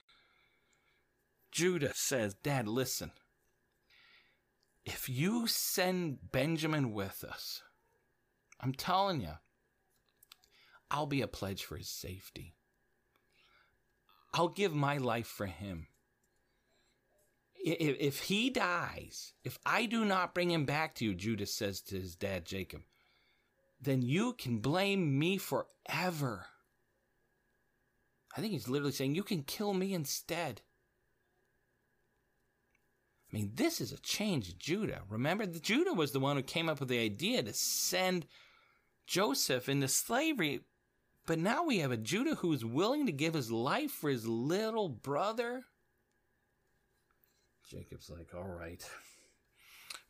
Judah 1.51 1.93
says, 1.95 2.35
Dad, 2.35 2.69
listen. 2.69 3.13
If 4.87 5.09
you 5.09 5.49
send 5.49 6.31
Benjamin 6.31 6.93
with 6.93 7.25
us, 7.25 7.63
I'm 8.61 8.73
telling 8.73 9.21
you, 9.21 9.33
I'll 10.93 11.07
be 11.07 11.23
a 11.23 11.27
pledge 11.27 11.65
for 11.65 11.77
his 11.77 11.89
safety. 11.89 12.55
I'll 14.33 14.49
give 14.49 14.73
my 14.73 14.99
life 14.99 15.27
for 15.27 15.47
him. 15.47 15.89
If, 17.57 18.21
he 18.21 18.49
dies, 18.49 19.33
if 19.43 19.59
I 19.67 19.87
do 19.87 20.05
not 20.05 20.35
bring 20.35 20.53
him 20.53 20.65
back 20.67 20.95
to 20.97 21.05
you, 21.05 21.17
Judas 21.17 21.53
says 21.53 21.81
to 21.83 21.97
his 21.97 22.15
dad 22.15 22.45
Jacob, 22.45 22.83
then 23.81 24.03
you 24.03 24.35
can 24.35 24.59
blame 24.59 25.19
me 25.19 25.37
forever. 25.37 26.47
I 28.37 28.41
think 28.41 28.53
he's 28.53 28.69
literally 28.69 28.93
saying, 28.93 29.17
You 29.17 29.25
can 29.25 29.43
kill 29.43 29.75
me 29.75 29.95
instead. 29.95 30.63
I 33.37 33.39
mean, 33.39 33.53
this 33.55 33.83
is 33.83 33.93
a 33.93 33.99
change 33.99 34.49
in 34.49 34.55
Judah. 34.59 35.03
Remember, 35.11 35.45
Judah 35.45 35.93
was 35.93 36.13
the 36.13 36.21
one 36.21 36.37
who 36.37 36.43
came 36.43 36.71
up 36.71 36.81
with 36.81 36.89
the 36.89 36.99
idea 36.99 37.43
to 37.43 37.53
send 37.53 38.25
Joseph 39.07 39.69
into 39.69 39.89
slavery. 39.89 40.61
But 41.27 41.41
now 41.41 41.63
we 41.63 41.81
have 41.81 41.91
a 41.91 41.99
Judah 41.99 42.37
who 42.37 42.55
is 42.55 42.65
willing 42.65 43.05
to 43.05 43.13
give 43.13 43.35
his 43.35 43.51
life 43.51 43.91
for 43.91 44.09
his 44.09 44.27
little 44.27 44.89
brother. 44.89 45.65
Jacob's 47.69 48.09
like, 48.09 48.35
all 48.35 48.49
right, 48.49 48.83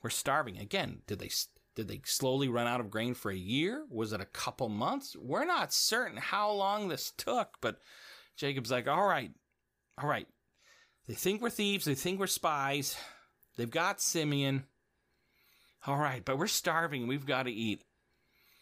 we're 0.04 0.10
starving 0.10 0.58
again. 0.58 1.02
Did 1.08 1.18
they 1.18 1.30
did 1.74 1.88
they 1.88 2.02
slowly 2.04 2.46
run 2.46 2.68
out 2.68 2.78
of 2.78 2.92
grain 2.92 3.14
for 3.14 3.32
a 3.32 3.36
year? 3.36 3.86
Was 3.90 4.12
it 4.12 4.20
a 4.20 4.26
couple 4.26 4.68
months? 4.68 5.16
We're 5.20 5.46
not 5.46 5.72
certain 5.72 6.16
how 6.16 6.52
long 6.52 6.86
this 6.86 7.10
took, 7.10 7.54
but 7.60 7.80
Jacob's 8.36 8.70
like, 8.70 8.86
all 8.86 9.04
right, 9.04 9.32
all 10.00 10.08
right, 10.08 10.28
they 11.08 11.14
think 11.14 11.42
we're 11.42 11.50
thieves. 11.50 11.86
They 11.86 11.96
think 11.96 12.20
we're 12.20 12.28
spies. 12.28 12.96
They've 13.56 13.70
got 13.70 14.00
Simeon. 14.00 14.64
All 15.86 15.96
right, 15.96 16.24
but 16.24 16.38
we're 16.38 16.46
starving. 16.46 17.06
We've 17.06 17.26
got 17.26 17.44
to 17.44 17.52
eat. 17.52 17.82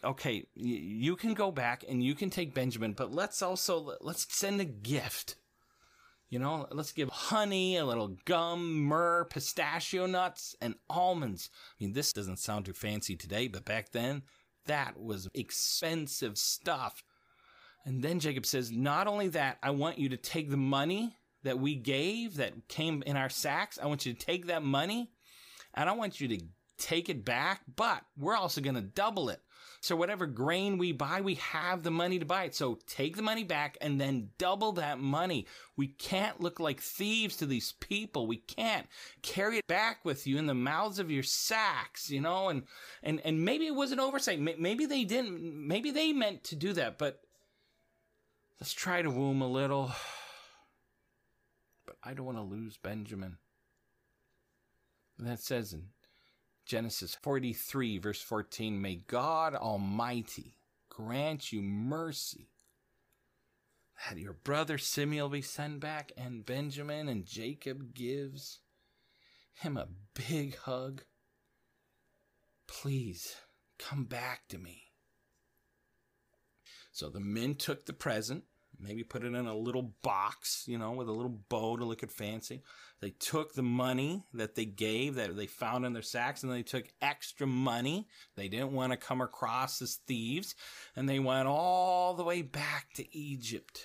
Okay, 0.02 0.44
you 0.54 1.16
can 1.16 1.32
go 1.32 1.50
back 1.50 1.84
and 1.88 2.02
you 2.02 2.14
can 2.14 2.28
take 2.28 2.54
Benjamin, 2.54 2.92
but 2.92 3.12
let's 3.12 3.40
also 3.40 3.96
let's 4.02 4.26
send 4.36 4.60
a 4.60 4.66
gift. 4.66 5.36
You 6.28 6.38
know, 6.38 6.66
let's 6.72 6.92
give 6.92 7.08
honey, 7.08 7.76
a 7.76 7.84
little 7.84 8.16
gum, 8.24 8.82
myrrh, 8.82 9.24
pistachio 9.24 10.06
nuts, 10.06 10.56
and 10.60 10.74
almonds. 10.90 11.48
I 11.54 11.84
mean, 11.84 11.92
this 11.92 12.12
doesn't 12.12 12.38
sound 12.38 12.64
too 12.64 12.72
fancy 12.72 13.16
today, 13.16 13.46
but 13.48 13.64
back 13.64 13.92
then, 13.92 14.22
that 14.66 15.00
was 15.00 15.28
expensive 15.34 16.36
stuff. 16.36 17.04
And 17.84 18.02
then 18.02 18.20
Jacob 18.20 18.46
says, 18.46 18.70
Not 18.70 19.06
only 19.06 19.28
that, 19.28 19.58
I 19.62 19.70
want 19.70 19.98
you 19.98 20.08
to 20.10 20.16
take 20.16 20.50
the 20.50 20.56
money 20.56 21.16
that 21.44 21.58
we 21.58 21.76
gave 21.76 22.36
that 22.36 22.68
came 22.68 23.02
in 23.06 23.16
our 23.16 23.30
sacks, 23.30 23.78
I 23.80 23.86
want 23.86 24.04
you 24.04 24.12
to 24.12 24.26
take 24.26 24.46
that 24.46 24.62
money 24.62 25.10
and 25.74 25.88
I 25.88 25.92
want 25.92 26.20
you 26.20 26.28
to 26.28 26.40
take 26.76 27.08
it 27.08 27.24
back, 27.24 27.60
but 27.76 28.02
we're 28.18 28.36
also 28.36 28.60
going 28.60 28.74
to 28.74 28.80
double 28.80 29.28
it. 29.28 29.40
So 29.80 29.96
whatever 29.96 30.26
grain 30.26 30.78
we 30.78 30.92
buy, 30.92 31.20
we 31.20 31.34
have 31.34 31.82
the 31.82 31.90
money 31.90 32.18
to 32.18 32.24
buy 32.24 32.44
it. 32.44 32.54
So 32.54 32.78
take 32.86 33.16
the 33.16 33.22
money 33.22 33.44
back 33.44 33.76
and 33.82 34.00
then 34.00 34.30
double 34.38 34.72
that 34.72 34.98
money. 34.98 35.46
We 35.76 35.88
can't 35.88 36.40
look 36.40 36.58
like 36.58 36.80
thieves 36.80 37.36
to 37.36 37.46
these 37.46 37.72
people. 37.72 38.26
We 38.26 38.38
can't 38.38 38.86
carry 39.20 39.58
it 39.58 39.66
back 39.66 40.02
with 40.02 40.26
you 40.26 40.38
in 40.38 40.46
the 40.46 40.54
mouths 40.54 40.98
of 40.98 41.10
your 41.10 41.22
sacks, 41.22 42.08
you 42.10 42.22
know, 42.22 42.48
and, 42.48 42.62
and, 43.02 43.20
and 43.26 43.44
maybe 43.44 43.66
it 43.66 43.74
was 43.74 43.92
an 43.92 44.00
oversight. 44.00 44.40
Maybe 44.40 44.86
they 44.86 45.04
didn't, 45.04 45.42
maybe 45.42 45.90
they 45.90 46.14
meant 46.14 46.44
to 46.44 46.56
do 46.56 46.72
that, 46.72 46.96
but 46.96 47.20
let's 48.58 48.72
try 48.72 49.02
to 49.02 49.10
them 49.10 49.42
a 49.42 49.48
little. 49.48 49.92
I 52.04 52.14
don't 52.14 52.26
want 52.26 52.38
to 52.38 52.42
lose 52.42 52.76
Benjamin. 52.76 53.38
And 55.18 55.26
that 55.26 55.40
says 55.40 55.72
in 55.72 55.88
Genesis 56.66 57.16
43, 57.22 57.98
verse 57.98 58.20
14 58.20 58.80
May 58.80 58.96
God 58.96 59.54
Almighty 59.54 60.58
grant 60.88 61.52
you 61.52 61.62
mercy 61.62 62.50
that 64.08 64.18
your 64.18 64.32
brother 64.32 64.76
Simeon 64.76 65.30
be 65.30 65.40
sent 65.40 65.80
back, 65.80 66.12
and 66.16 66.44
Benjamin 66.44 67.08
and 67.08 67.24
Jacob 67.24 67.94
gives 67.94 68.60
him 69.54 69.76
a 69.76 69.88
big 70.28 70.56
hug. 70.58 71.04
Please 72.66 73.36
come 73.78 74.04
back 74.04 74.48
to 74.48 74.58
me. 74.58 74.82
So 76.92 77.08
the 77.08 77.20
men 77.20 77.54
took 77.54 77.86
the 77.86 77.92
present 77.92 78.44
maybe 78.84 79.02
put 79.02 79.24
it 79.24 79.34
in 79.34 79.46
a 79.46 79.56
little 79.56 79.94
box, 80.02 80.64
you 80.66 80.78
know, 80.78 80.92
with 80.92 81.08
a 81.08 81.12
little 81.12 81.40
bow 81.48 81.76
to 81.76 81.84
look 81.84 82.02
at 82.02 82.10
fancy. 82.10 82.62
They 83.00 83.10
took 83.10 83.54
the 83.54 83.62
money 83.62 84.24
that 84.32 84.54
they 84.54 84.64
gave, 84.64 85.14
that 85.16 85.36
they 85.36 85.46
found 85.46 85.84
in 85.84 85.92
their 85.92 86.02
sacks, 86.02 86.42
and 86.42 86.52
they 86.52 86.62
took 86.62 86.84
extra 87.02 87.46
money. 87.46 88.08
They 88.36 88.48
didn't 88.48 88.72
want 88.72 88.92
to 88.92 88.96
come 88.96 89.20
across 89.20 89.80
as 89.82 89.96
thieves, 90.06 90.54
and 90.94 91.08
they 91.08 91.18
went 91.18 91.48
all 91.48 92.14
the 92.14 92.24
way 92.24 92.42
back 92.42 92.92
to 92.94 93.16
Egypt. 93.16 93.82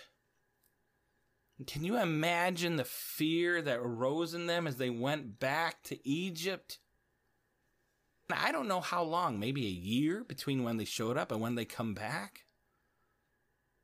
Can 1.67 1.83
you 1.83 1.99
imagine 1.99 2.77
the 2.77 2.85
fear 2.85 3.61
that 3.61 3.79
arose 3.79 4.33
in 4.33 4.47
them 4.47 4.65
as 4.67 4.77
they 4.77 4.89
went 4.89 5.39
back 5.39 5.83
to 5.83 6.07
Egypt? 6.07 6.79
I 8.31 8.51
don't 8.51 8.67
know 8.67 8.79
how 8.79 9.03
long, 9.03 9.39
maybe 9.39 9.65
a 9.65 9.69
year 9.69 10.23
between 10.23 10.63
when 10.63 10.77
they 10.77 10.85
showed 10.85 11.17
up 11.17 11.31
and 11.31 11.41
when 11.41 11.55
they 11.55 11.65
come 11.65 11.93
back. 11.93 12.45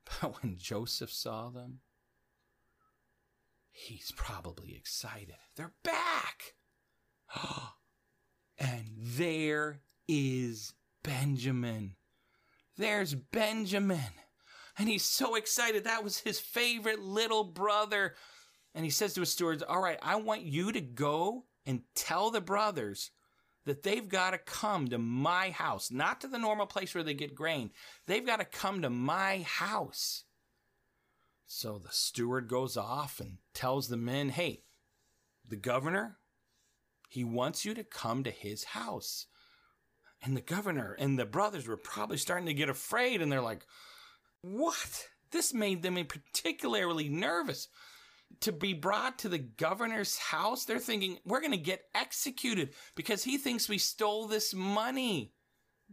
But 0.21 0.41
when 0.41 0.57
Joseph 0.57 1.11
saw 1.11 1.49
them, 1.49 1.79
he's 3.71 4.11
probably 4.15 4.75
excited. 4.75 5.35
They're 5.55 5.73
back! 5.83 6.55
and 8.59 8.85
there 8.95 9.81
is 10.07 10.73
Benjamin. 11.03 11.95
There's 12.77 13.13
Benjamin. 13.15 13.99
And 14.77 14.89
he's 14.89 15.05
so 15.05 15.35
excited. 15.35 15.83
That 15.83 16.03
was 16.03 16.19
his 16.19 16.39
favorite 16.39 16.99
little 16.99 17.43
brother. 17.43 18.15
And 18.73 18.83
he 18.83 18.91
says 18.91 19.13
to 19.13 19.21
his 19.21 19.31
stewards, 19.31 19.63
All 19.63 19.81
right, 19.81 19.99
I 20.01 20.17
want 20.17 20.41
you 20.43 20.71
to 20.71 20.81
go 20.81 21.45
and 21.65 21.81
tell 21.95 22.29
the 22.29 22.41
brothers 22.41 23.11
that 23.65 23.83
they've 23.83 24.07
got 24.07 24.31
to 24.31 24.37
come 24.37 24.87
to 24.89 24.97
my 24.97 25.49
house, 25.49 25.91
not 25.91 26.21
to 26.21 26.27
the 26.27 26.37
normal 26.37 26.65
place 26.65 26.93
where 26.93 27.03
they 27.03 27.13
get 27.13 27.35
grain. 27.35 27.71
They've 28.05 28.25
got 28.25 28.39
to 28.39 28.45
come 28.45 28.81
to 28.81 28.89
my 28.89 29.39
house. 29.41 30.23
So 31.47 31.77
the 31.77 31.91
steward 31.91 32.47
goes 32.47 32.77
off 32.77 33.19
and 33.19 33.37
tells 33.53 33.87
the 33.87 33.97
men, 33.97 34.29
hey, 34.29 34.63
the 35.47 35.55
governor, 35.55 36.17
he 37.09 37.23
wants 37.23 37.65
you 37.65 37.73
to 37.73 37.83
come 37.83 38.23
to 38.23 38.31
his 38.31 38.63
house. 38.63 39.27
And 40.23 40.35
the 40.35 40.41
governor 40.41 40.95
and 40.97 41.19
the 41.19 41.25
brothers 41.25 41.67
were 41.67 41.77
probably 41.77 42.17
starting 42.17 42.47
to 42.47 42.53
get 42.53 42.69
afraid 42.69 43.21
and 43.21 43.31
they're 43.31 43.41
like, 43.41 43.65
what? 44.41 45.07
This 45.31 45.53
made 45.53 45.83
them 45.83 46.03
particularly 46.05 47.09
nervous 47.09 47.67
to 48.41 48.51
be 48.51 48.73
brought 48.73 49.19
to 49.19 49.29
the 49.29 49.39
governor's 49.39 50.17
house, 50.17 50.65
they're 50.65 50.79
thinking, 50.79 51.17
we're 51.25 51.41
going 51.41 51.51
to 51.51 51.57
get 51.57 51.85
executed 51.93 52.73
because 52.95 53.23
he 53.23 53.37
thinks 53.37 53.69
we 53.69 53.77
stole 53.77 54.27
this 54.27 54.53
money. 54.53 55.33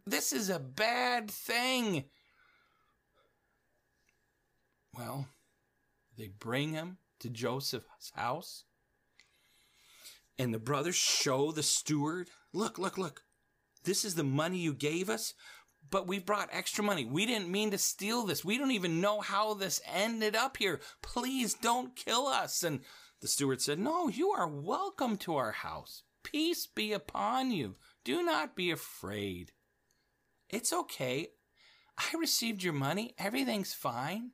This 0.06 0.32
is 0.32 0.50
a 0.50 0.58
bad 0.58 1.30
thing. 1.30 2.04
Well, 4.96 5.26
they 6.18 6.28
bring 6.28 6.72
him 6.72 6.98
to 7.20 7.30
Joseph's 7.30 8.12
house. 8.14 8.64
And 10.38 10.52
the 10.52 10.58
brothers 10.58 10.96
show 10.96 11.52
the 11.52 11.62
steward, 11.62 12.30
look, 12.52 12.78
look, 12.78 12.98
look. 12.98 13.22
This 13.84 14.04
is 14.04 14.14
the 14.14 14.24
money 14.24 14.58
you 14.58 14.74
gave 14.74 15.10
us 15.10 15.34
but 15.92 16.08
we 16.08 16.18
brought 16.18 16.48
extra 16.50 16.82
money. 16.82 17.04
We 17.04 17.26
didn't 17.26 17.52
mean 17.52 17.70
to 17.70 17.78
steal 17.78 18.24
this. 18.24 18.44
We 18.44 18.56
don't 18.56 18.70
even 18.70 19.02
know 19.02 19.20
how 19.20 19.52
this 19.54 19.80
ended 19.86 20.34
up 20.34 20.56
here. 20.56 20.80
Please 21.02 21.52
don't 21.52 21.94
kill 21.94 22.26
us. 22.26 22.64
And 22.64 22.80
the 23.20 23.28
steward 23.28 23.60
said, 23.60 23.78
No, 23.78 24.08
you 24.08 24.30
are 24.30 24.48
welcome 24.48 25.18
to 25.18 25.36
our 25.36 25.52
house. 25.52 26.02
Peace 26.24 26.66
be 26.66 26.92
upon 26.92 27.50
you. 27.50 27.76
Do 28.04 28.24
not 28.24 28.56
be 28.56 28.70
afraid. 28.70 29.52
It's 30.48 30.72
okay. 30.72 31.28
I 31.98 32.16
received 32.18 32.62
your 32.62 32.72
money. 32.72 33.14
Everything's 33.18 33.74
fine. 33.74 34.30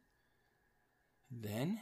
Then 1.28 1.80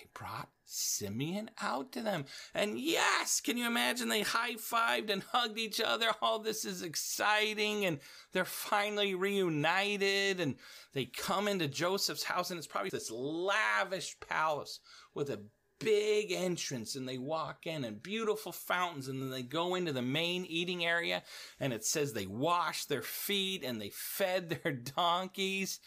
they 0.00 0.08
brought 0.14 0.48
Simeon 0.64 1.50
out 1.60 1.92
to 1.92 2.00
them. 2.00 2.24
And 2.54 2.78
yes, 2.78 3.40
can 3.40 3.58
you 3.58 3.66
imagine? 3.66 4.08
They 4.08 4.22
high 4.22 4.54
fived 4.54 5.10
and 5.10 5.22
hugged 5.22 5.58
each 5.58 5.80
other. 5.80 6.06
All 6.22 6.38
oh, 6.40 6.42
this 6.42 6.64
is 6.64 6.82
exciting. 6.82 7.84
And 7.84 7.98
they're 8.32 8.44
finally 8.46 9.14
reunited. 9.14 10.40
And 10.40 10.56
they 10.94 11.04
come 11.04 11.48
into 11.48 11.68
Joseph's 11.68 12.24
house, 12.24 12.50
and 12.50 12.56
it's 12.56 12.66
probably 12.66 12.90
this 12.90 13.10
lavish 13.10 14.16
palace 14.20 14.80
with 15.14 15.28
a 15.28 15.40
big 15.80 16.30
entrance 16.30 16.94
and 16.94 17.08
they 17.08 17.16
walk 17.16 17.66
in 17.66 17.84
and 17.84 18.02
beautiful 18.02 18.52
fountains 18.52 19.08
and 19.08 19.22
then 19.22 19.30
they 19.30 19.40
go 19.42 19.76
into 19.76 19.94
the 19.94 20.02
main 20.02 20.44
eating 20.44 20.84
area 20.84 21.22
and 21.58 21.72
it 21.72 21.82
says 21.82 22.12
they 22.12 22.26
washed 22.26 22.90
their 22.90 23.00
feet 23.00 23.64
and 23.64 23.80
they 23.80 23.88
fed 23.88 24.50
their 24.50 24.72
donkeys 24.96 25.80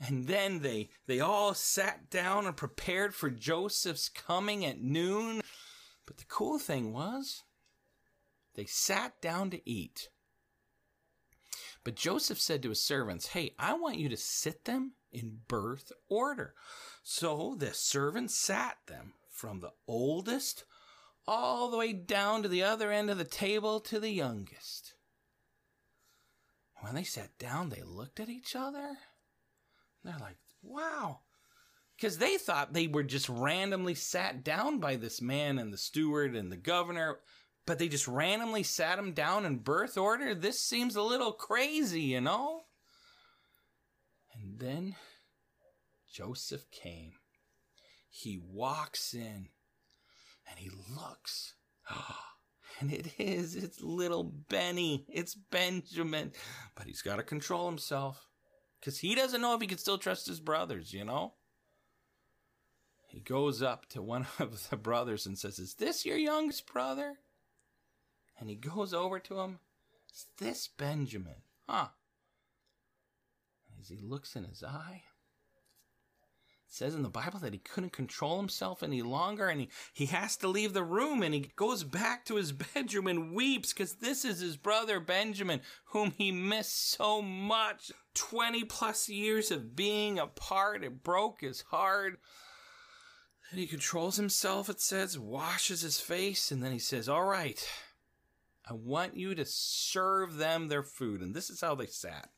and 0.00 0.26
then 0.26 0.60
they, 0.60 0.90
they 1.06 1.20
all 1.20 1.54
sat 1.54 2.10
down 2.10 2.46
and 2.46 2.56
prepared 2.56 3.14
for 3.14 3.30
Joseph's 3.30 4.08
coming 4.08 4.64
at 4.64 4.80
noon. 4.80 5.40
But 6.04 6.18
the 6.18 6.24
cool 6.28 6.58
thing 6.58 6.92
was, 6.92 7.42
they 8.54 8.66
sat 8.66 9.20
down 9.22 9.50
to 9.50 9.68
eat. 9.68 10.08
But 11.82 11.94
Joseph 11.96 12.40
said 12.40 12.62
to 12.62 12.70
his 12.70 12.82
servants, 12.82 13.28
Hey, 13.28 13.54
I 13.58 13.74
want 13.74 13.98
you 13.98 14.08
to 14.08 14.16
sit 14.16 14.64
them 14.64 14.92
in 15.12 15.40
birth 15.48 15.92
order. 16.08 16.54
So 17.02 17.54
the 17.56 17.72
servants 17.72 18.36
sat 18.36 18.76
them 18.86 19.14
from 19.30 19.60
the 19.60 19.72
oldest 19.86 20.64
all 21.26 21.70
the 21.70 21.76
way 21.76 21.92
down 21.92 22.42
to 22.42 22.48
the 22.48 22.62
other 22.62 22.92
end 22.92 23.08
of 23.08 23.18
the 23.18 23.24
table 23.24 23.80
to 23.80 23.98
the 23.98 24.10
youngest. 24.10 24.94
When 26.80 26.94
they 26.94 27.04
sat 27.04 27.38
down, 27.38 27.70
they 27.70 27.82
looked 27.82 28.20
at 28.20 28.28
each 28.28 28.54
other 28.54 28.98
they're 30.06 30.18
like, 30.20 30.36
wow. 30.62 31.20
Because 31.96 32.18
they 32.18 32.36
thought 32.36 32.72
they 32.72 32.86
were 32.86 33.02
just 33.02 33.28
randomly 33.28 33.94
sat 33.94 34.44
down 34.44 34.78
by 34.78 34.96
this 34.96 35.22
man 35.22 35.58
and 35.58 35.72
the 35.72 35.78
steward 35.78 36.36
and 36.36 36.52
the 36.52 36.56
governor, 36.56 37.20
but 37.66 37.78
they 37.78 37.88
just 37.88 38.06
randomly 38.06 38.62
sat 38.62 38.98
him 38.98 39.12
down 39.12 39.46
in 39.46 39.58
birth 39.58 39.96
order. 39.96 40.34
This 40.34 40.60
seems 40.60 40.94
a 40.94 41.02
little 41.02 41.32
crazy, 41.32 42.02
you 42.02 42.20
know? 42.20 42.62
And 44.34 44.58
then 44.58 44.96
Joseph 46.12 46.70
came. 46.70 47.12
He 48.10 48.38
walks 48.38 49.14
in 49.14 49.48
and 50.48 50.58
he 50.58 50.70
looks. 50.94 51.54
And 52.78 52.92
it 52.92 53.18
is, 53.18 53.56
it's 53.56 53.80
little 53.80 54.22
Benny. 54.22 55.06
It's 55.08 55.34
Benjamin. 55.34 56.32
But 56.74 56.84
he's 56.86 57.00
got 57.00 57.16
to 57.16 57.22
control 57.22 57.66
himself 57.70 58.25
because 58.80 58.98
he 58.98 59.14
doesn't 59.14 59.40
know 59.40 59.54
if 59.54 59.60
he 59.60 59.66
can 59.66 59.78
still 59.78 59.98
trust 59.98 60.26
his 60.26 60.40
brothers, 60.40 60.92
you 60.92 61.04
know? 61.04 61.34
He 63.08 63.20
goes 63.20 63.62
up 63.62 63.86
to 63.90 64.02
one 64.02 64.26
of 64.38 64.68
the 64.68 64.76
brothers 64.76 65.26
and 65.26 65.38
says, 65.38 65.58
Is 65.58 65.74
this 65.74 66.04
your 66.04 66.18
youngest 66.18 66.66
brother? 66.66 67.18
And 68.38 68.50
he 68.50 68.56
goes 68.56 68.92
over 68.92 69.18
to 69.20 69.40
him. 69.40 69.60
Is 70.12 70.26
this 70.38 70.68
Benjamin? 70.68 71.42
Huh. 71.68 71.88
As 73.80 73.88
he 73.88 73.98
looks 73.98 74.36
in 74.36 74.44
his 74.44 74.62
eye, 74.62 75.02
says 76.76 76.94
in 76.94 77.02
the 77.02 77.08
Bible 77.08 77.38
that 77.38 77.52
he 77.52 77.58
couldn't 77.58 77.92
control 77.92 78.36
himself 78.36 78.82
any 78.82 79.00
longer 79.00 79.48
and 79.48 79.62
he, 79.62 79.68
he 79.94 80.06
has 80.06 80.36
to 80.36 80.48
leave 80.48 80.74
the 80.74 80.82
room 80.82 81.22
and 81.22 81.32
he 81.32 81.50
goes 81.56 81.84
back 81.84 82.24
to 82.26 82.36
his 82.36 82.52
bedroom 82.74 83.06
and 83.06 83.34
weeps 83.34 83.72
because 83.72 83.94
this 83.94 84.24
is 84.24 84.40
his 84.40 84.56
brother 84.56 85.00
Benjamin, 85.00 85.62
whom 85.86 86.12
he 86.18 86.30
missed 86.30 86.90
so 86.90 87.22
much. 87.22 87.90
20 88.14 88.64
plus 88.64 89.08
years 89.08 89.50
of 89.50 89.76
being 89.76 90.18
apart, 90.18 90.84
it 90.84 91.02
broke 91.02 91.40
his 91.40 91.62
heart. 91.62 92.18
And 93.50 93.60
he 93.60 93.66
controls 93.66 94.16
himself, 94.16 94.68
it 94.68 94.80
says, 94.80 95.18
washes 95.18 95.82
his 95.82 96.00
face, 96.00 96.50
and 96.50 96.62
then 96.62 96.72
he 96.72 96.78
says, 96.78 97.08
All 97.08 97.24
right, 97.24 97.66
I 98.68 98.72
want 98.72 99.16
you 99.16 99.34
to 99.34 99.44
serve 99.44 100.36
them 100.36 100.68
their 100.68 100.82
food. 100.82 101.20
And 101.20 101.34
this 101.34 101.48
is 101.48 101.60
how 101.60 101.74
they 101.74 101.86
sat. 101.86 102.30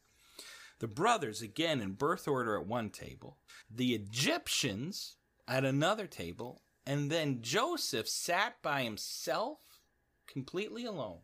The 0.81 0.87
brothers, 0.89 1.43
again 1.43 1.81
in 1.81 1.93
birth 1.93 2.29
order 2.29 2.57
at 2.57 2.67
one 2.67 2.91
table, 2.91 3.39
the 3.71 3.95
Egyptians 3.95 5.17
at 5.47 5.65
another 5.65 6.07
table, 6.07 6.63
and 6.87 7.11
then 7.11 7.43
Joseph 7.43 8.09
sat 8.09 8.61
by 8.63 8.83
himself, 8.83 9.59
completely 10.27 10.85
alone. 10.85 11.21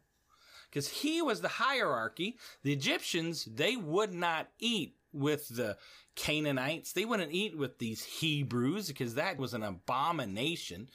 Because 0.69 0.89
he 0.89 1.23
was 1.23 1.41
the 1.41 1.49
hierarchy. 1.49 2.37
The 2.63 2.73
Egyptians, 2.73 3.45
they 3.45 3.77
would 3.77 4.13
not 4.13 4.49
eat 4.59 4.97
with 5.13 5.49
the 5.49 5.77
Canaanites. 6.17 6.93
They 6.93 7.05
wouldn't 7.05 7.33
eat 7.33 7.57
with 7.57 7.79
these 7.79 8.05
Hebrews 8.05 8.89
because 8.89 9.15
that 9.15 9.39
was 9.39 9.55
an 9.55 9.63
abomination. 9.63 10.89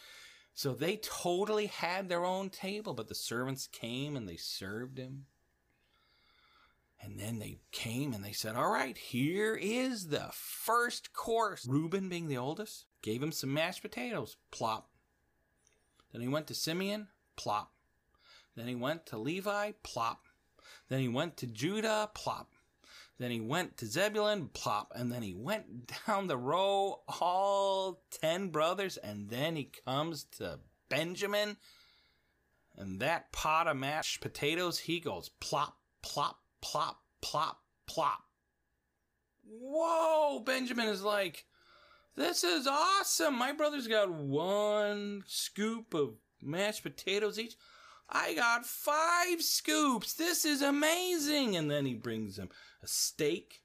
So 0.53 0.73
they 0.73 0.97
totally 0.97 1.67
had 1.67 2.09
their 2.09 2.25
own 2.25 2.49
table, 2.49 2.93
but 2.93 3.07
the 3.07 3.15
servants 3.15 3.67
came 3.67 4.17
and 4.17 4.27
they 4.27 4.35
served 4.35 4.97
him. 4.97 5.25
And 7.01 7.19
then 7.19 7.39
they 7.39 7.59
came 7.71 8.13
and 8.13 8.23
they 8.23 8.33
said, 8.33 8.55
All 8.55 8.69
right, 8.69 8.97
here 8.97 9.55
is 9.55 10.07
the 10.07 10.29
first 10.33 11.13
course. 11.13 11.65
Reuben, 11.65 12.09
being 12.09 12.27
the 12.27 12.37
oldest, 12.37 12.85
gave 13.01 13.23
him 13.23 13.31
some 13.31 13.53
mashed 13.53 13.81
potatoes. 13.81 14.35
Plop. 14.51 14.89
Then 16.11 16.21
he 16.21 16.27
went 16.27 16.47
to 16.47 16.53
Simeon. 16.53 17.07
Plop. 17.35 17.71
Then 18.55 18.67
he 18.67 18.75
went 18.75 19.05
to 19.07 19.17
Levi. 19.17 19.71
Plop. 19.83 20.25
Then 20.89 20.99
he 20.99 21.07
went 21.07 21.37
to 21.37 21.47
Judah. 21.47 22.09
Plop. 22.13 22.53
Then 23.17 23.31
he 23.31 23.39
went 23.39 23.77
to 23.77 23.85
Zebulun. 23.85 24.49
Plop. 24.49 24.91
And 24.93 25.11
then 25.11 25.21
he 25.21 25.33
went 25.33 25.93
down 26.07 26.27
the 26.27 26.37
row, 26.37 27.01
all 27.21 28.01
10 28.21 28.49
brothers. 28.49 28.97
And 28.97 29.29
then 29.29 29.55
he 29.55 29.71
comes 29.85 30.25
to 30.37 30.59
Benjamin. 30.89 31.55
And 32.77 32.99
that 32.99 33.31
pot 33.31 33.67
of 33.67 33.77
mashed 33.77 34.21
potatoes, 34.21 34.79
he 34.79 34.99
goes 34.99 35.29
plop, 35.41 35.77
plop, 36.01 36.39
plop, 36.61 37.01
plop, 37.21 37.59
plop. 37.87 38.23
Whoa! 39.45 40.39
Benjamin 40.45 40.87
is 40.87 41.03
like, 41.03 41.45
this 42.15 42.43
is 42.43 42.67
awesome. 42.67 43.35
My 43.35 43.51
brother's 43.51 43.87
got 43.87 44.11
one 44.11 45.23
scoop 45.27 45.93
of 45.93 46.15
mashed 46.41 46.83
potatoes 46.83 47.39
each. 47.39 47.55
I 48.09 48.33
got 48.33 48.65
five 48.65 49.41
scoops. 49.41 50.13
This 50.13 50.45
is 50.45 50.61
amazing. 50.61 51.55
And 51.55 51.69
then 51.69 51.85
he 51.85 51.93
brings 51.93 52.37
him 52.37 52.49
a 52.83 52.87
steak 52.87 53.61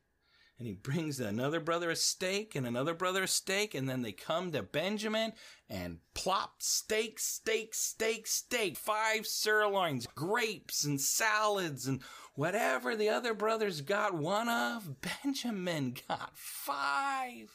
and 0.59 0.69
he 0.69 0.75
brings 0.75 1.19
another 1.21 1.61
brother 1.61 1.91
a 1.91 1.97
steak 1.97 2.55
and 2.55 2.67
another 2.67 2.95
brother 2.95 3.25
a 3.25 3.29
steak 3.29 3.75
and 3.75 3.89
then 3.89 4.03
they 4.03 4.13
come 4.13 4.53
to 4.53 4.63
benjamin 4.63 5.33
and 5.69 5.99
plop 6.15 6.63
steak 6.63 7.19
steak 7.19 7.75
steak 7.75 8.27
steak 8.27 8.77
five 8.77 9.27
sirloins 9.27 10.07
grapes 10.15 10.85
and 10.85 11.01
salads 11.01 11.87
and 11.87 12.03
whatever 12.35 12.97
the 12.97 13.09
other 13.09 13.35
brothers 13.35 13.81
got 13.81 14.15
one 14.15 14.49
of 14.49 15.01
benjamin 15.01 15.97
got 16.09 16.31
five. 16.35 17.51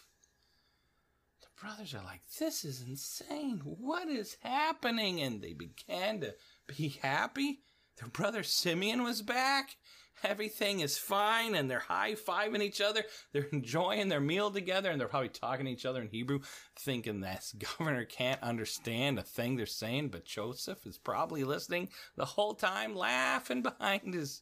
The 1.41 1.47
brothers 1.61 1.93
are 1.93 2.03
like 2.03 2.21
this 2.39 2.63
is 2.63 2.81
insane. 2.81 3.61
What 3.63 4.07
is 4.07 4.37
happening? 4.41 5.21
And 5.21 5.41
they 5.41 5.53
began 5.53 6.21
to 6.21 6.35
be 6.67 6.99
happy. 7.01 7.59
Their 7.97 8.09
brother 8.09 8.43
simeon 8.43 9.03
was 9.03 9.21
back. 9.21 9.75
Everything 10.23 10.81
is 10.81 10.97
fine 10.97 11.55
and 11.55 11.69
they're 11.69 11.79
high 11.79 12.13
fiving 12.13 12.61
each 12.61 12.81
other. 12.81 13.03
They're 13.31 13.47
enjoying 13.53 14.09
their 14.09 14.19
meal 14.19 14.51
together 14.51 14.89
and 14.89 14.99
they're 14.99 15.07
probably 15.07 15.29
talking 15.29 15.65
to 15.65 15.71
each 15.71 15.85
other 15.85 16.01
in 16.01 16.09
Hebrew, 16.09 16.41
thinking 16.77 17.21
this 17.21 17.55
governor 17.77 18.05
can't 18.05 18.41
understand 18.43 19.17
a 19.17 19.23
thing 19.23 19.55
they're 19.55 19.65
saying, 19.65 20.09
but 20.09 20.25
Joseph 20.25 20.85
is 20.85 20.97
probably 20.97 21.43
listening 21.43 21.89
the 22.17 22.25
whole 22.25 22.53
time, 22.53 22.95
laughing 22.95 23.61
behind 23.61 24.13
his 24.13 24.41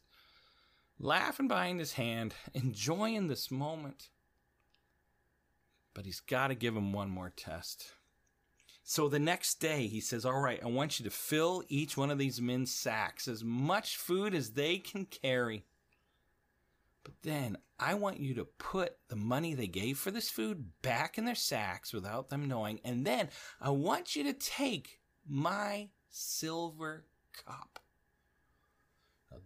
laughing 1.00 1.48
behind 1.48 1.80
his 1.80 1.94
hand, 1.94 2.34
enjoying 2.54 3.28
this 3.28 3.52
moment. 3.52 4.10
But 5.94 6.06
he's 6.06 6.20
got 6.20 6.48
to 6.48 6.56
give 6.56 6.76
him 6.76 6.94
one 6.94 7.10
more 7.10 7.32
test. 7.36 7.92
So 8.84 9.10
the 9.10 9.20
next 9.20 9.56
day, 9.56 9.88
he 9.88 10.00
says, 10.00 10.26
All 10.26 10.40
right, 10.40 10.62
I 10.64 10.68
want 10.68 11.00
you 11.00 11.04
to 11.04 11.12
fill 11.12 11.64
each 11.68 11.98
one 11.98 12.10
of 12.10 12.18
these 12.18 12.40
men's 12.40 12.74
sacks 12.74 13.28
as 13.28 13.44
much 13.44 13.98
food 13.98 14.34
as 14.34 14.52
they 14.52 14.78
can 14.78 15.06
carry. 15.06 15.66
But 17.04 17.16
then 17.24 17.58
I 17.80 17.96
want 17.96 18.20
you 18.20 18.34
to 18.36 18.46
put 18.46 18.98
the 19.08 19.16
money 19.16 19.54
they 19.54 19.68
gave 19.68 19.98
for 19.98 20.12
this 20.12 20.30
food 20.30 20.72
back 20.82 21.18
in 21.18 21.26
their 21.26 21.36
sacks 21.36 21.94
without 21.94 22.30
them 22.30 22.48
knowing. 22.48 22.80
And 22.84 23.06
then 23.06 23.30
I 23.60 23.70
want 23.72 24.16
you 24.16 24.24
to 24.24 24.34
take 24.34 25.00
my 25.28 25.90
silver 26.10 27.06
cup. 27.46 27.80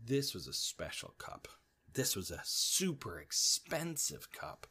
This 0.05 0.33
was 0.33 0.47
a 0.47 0.53
special 0.53 1.13
cup. 1.17 1.47
This 1.93 2.15
was 2.15 2.31
a 2.31 2.41
super 2.43 3.19
expensive 3.19 4.31
cup. 4.31 4.67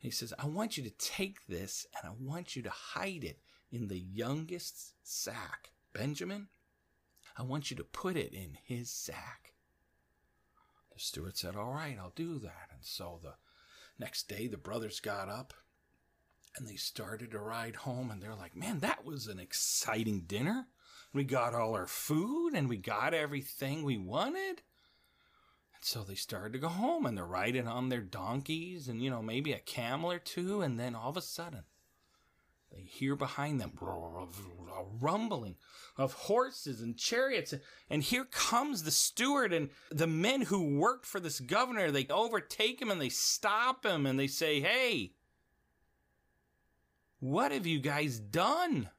And 0.00 0.06
he 0.06 0.10
says, 0.10 0.32
I 0.38 0.46
want 0.46 0.76
you 0.76 0.84
to 0.84 0.90
take 0.90 1.46
this 1.46 1.86
and 1.96 2.10
I 2.10 2.14
want 2.18 2.56
you 2.56 2.62
to 2.62 2.70
hide 2.70 3.24
it 3.24 3.40
in 3.70 3.88
the 3.88 3.98
youngest 3.98 4.94
sack. 5.02 5.70
Benjamin, 5.92 6.48
I 7.36 7.42
want 7.42 7.70
you 7.70 7.76
to 7.76 7.84
put 7.84 8.16
it 8.16 8.32
in 8.32 8.56
his 8.64 8.90
sack. 8.90 9.52
The 10.92 11.00
steward 11.00 11.36
said, 11.36 11.56
All 11.56 11.72
right, 11.72 11.96
I'll 11.98 12.12
do 12.14 12.38
that. 12.38 12.68
And 12.72 12.82
so 12.82 13.20
the 13.22 13.34
next 13.98 14.28
day, 14.28 14.46
the 14.46 14.56
brothers 14.56 15.00
got 15.00 15.28
up 15.28 15.52
and 16.56 16.66
they 16.66 16.76
started 16.76 17.30
to 17.32 17.38
ride 17.38 17.76
home. 17.76 18.10
And 18.10 18.22
they're 18.22 18.34
like, 18.34 18.56
Man, 18.56 18.80
that 18.80 19.04
was 19.04 19.26
an 19.26 19.38
exciting 19.38 20.22
dinner. 20.26 20.68
We 21.12 21.24
got 21.24 21.54
all 21.54 21.74
our 21.74 21.86
food 21.86 22.54
and 22.54 22.68
we 22.68 22.76
got 22.76 23.14
everything 23.14 23.82
we 23.82 23.96
wanted. 23.96 24.62
And 25.74 25.82
so 25.82 26.02
they 26.02 26.14
started 26.14 26.52
to 26.52 26.58
go 26.58 26.68
home 26.68 27.06
and 27.06 27.16
they're 27.16 27.24
riding 27.24 27.66
on 27.66 27.88
their 27.88 28.00
donkeys 28.00 28.88
and, 28.88 29.02
you 29.02 29.10
know, 29.10 29.22
maybe 29.22 29.52
a 29.52 29.58
camel 29.58 30.12
or 30.12 30.18
two. 30.18 30.60
And 30.60 30.78
then 30.78 30.94
all 30.94 31.10
of 31.10 31.16
a 31.16 31.22
sudden, 31.22 31.64
they 32.70 32.82
hear 32.82 33.16
behind 33.16 33.60
them 33.60 33.72
a 33.80 34.84
rumbling 35.00 35.56
of 35.96 36.12
horses 36.12 36.82
and 36.82 36.96
chariots. 36.96 37.54
And 37.88 38.02
here 38.02 38.26
comes 38.26 38.82
the 38.82 38.90
steward 38.90 39.52
and 39.52 39.70
the 39.90 40.06
men 40.06 40.42
who 40.42 40.76
worked 40.78 41.06
for 41.06 41.20
this 41.20 41.40
governor. 41.40 41.90
They 41.90 42.06
overtake 42.10 42.80
him 42.80 42.90
and 42.90 43.00
they 43.00 43.08
stop 43.08 43.86
him 43.86 44.04
and 44.04 44.18
they 44.18 44.26
say, 44.26 44.60
Hey, 44.60 45.12
what 47.20 47.52
have 47.52 47.66
you 47.66 47.80
guys 47.80 48.18
done? 48.18 48.90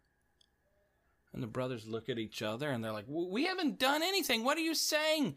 And 1.33 1.43
the 1.43 1.47
brothers 1.47 1.87
look 1.87 2.09
at 2.09 2.17
each 2.17 2.41
other 2.41 2.71
and 2.71 2.83
they're 2.83 2.91
like, 2.91 3.05
We 3.07 3.45
haven't 3.45 3.79
done 3.79 4.01
anything. 4.01 4.43
What 4.43 4.57
are 4.57 4.61
you 4.61 4.75
saying? 4.75 5.35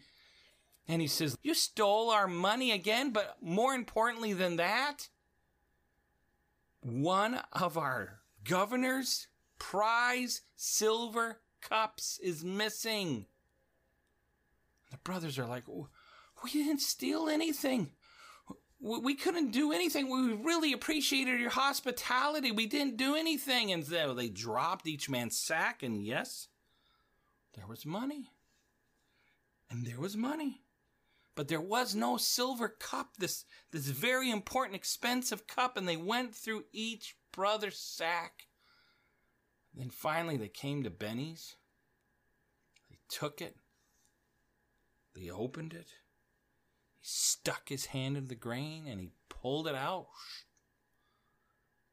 And 0.88 1.00
he 1.00 1.08
says, 1.08 1.36
You 1.42 1.54
stole 1.54 2.10
our 2.10 2.26
money 2.26 2.72
again, 2.72 3.10
but 3.12 3.36
more 3.40 3.74
importantly 3.74 4.32
than 4.32 4.56
that, 4.56 5.08
one 6.80 7.40
of 7.52 7.76
our 7.78 8.20
governor's 8.44 9.28
prize 9.58 10.42
silver 10.56 11.40
cups 11.60 12.18
is 12.22 12.44
missing. 12.44 13.26
The 14.90 14.96
brothers 14.98 15.38
are 15.38 15.46
like, 15.46 15.64
We 15.68 16.50
didn't 16.50 16.80
steal 16.80 17.28
anything. 17.28 17.92
We 18.84 19.14
couldn't 19.14 19.52
do 19.52 19.70
anything. 19.70 20.10
We 20.10 20.34
really 20.34 20.72
appreciated 20.72 21.38
your 21.38 21.50
hospitality. 21.50 22.50
We 22.50 22.66
didn't 22.66 22.96
do 22.96 23.14
anything. 23.14 23.70
And 23.70 23.86
so 23.86 24.12
they 24.12 24.28
dropped 24.28 24.88
each 24.88 25.08
man's 25.08 25.38
sack, 25.38 25.84
and 25.84 26.04
yes, 26.04 26.48
there 27.54 27.66
was 27.68 27.86
money. 27.86 28.32
And 29.70 29.86
there 29.86 30.00
was 30.00 30.16
money. 30.16 30.62
But 31.36 31.46
there 31.46 31.60
was 31.60 31.94
no 31.94 32.16
silver 32.16 32.68
cup, 32.68 33.16
this, 33.18 33.44
this 33.70 33.86
very 33.86 34.30
important, 34.30 34.74
expensive 34.74 35.46
cup, 35.46 35.76
and 35.76 35.88
they 35.88 35.96
went 35.96 36.34
through 36.34 36.64
each 36.72 37.16
brother's 37.30 37.78
sack. 37.78 38.48
Then 39.74 39.90
finally 39.90 40.36
they 40.36 40.48
came 40.48 40.82
to 40.82 40.90
Benny's. 40.90 41.54
They 42.90 42.98
took 43.08 43.40
it. 43.40 43.56
They 45.14 45.30
opened 45.30 45.72
it. 45.72 45.86
He 47.02 47.08
stuck 47.08 47.68
his 47.68 47.86
hand 47.86 48.16
in 48.16 48.28
the 48.28 48.36
grain 48.36 48.86
and 48.86 49.00
he 49.00 49.10
pulled 49.28 49.66
it 49.66 49.74
out. 49.74 50.06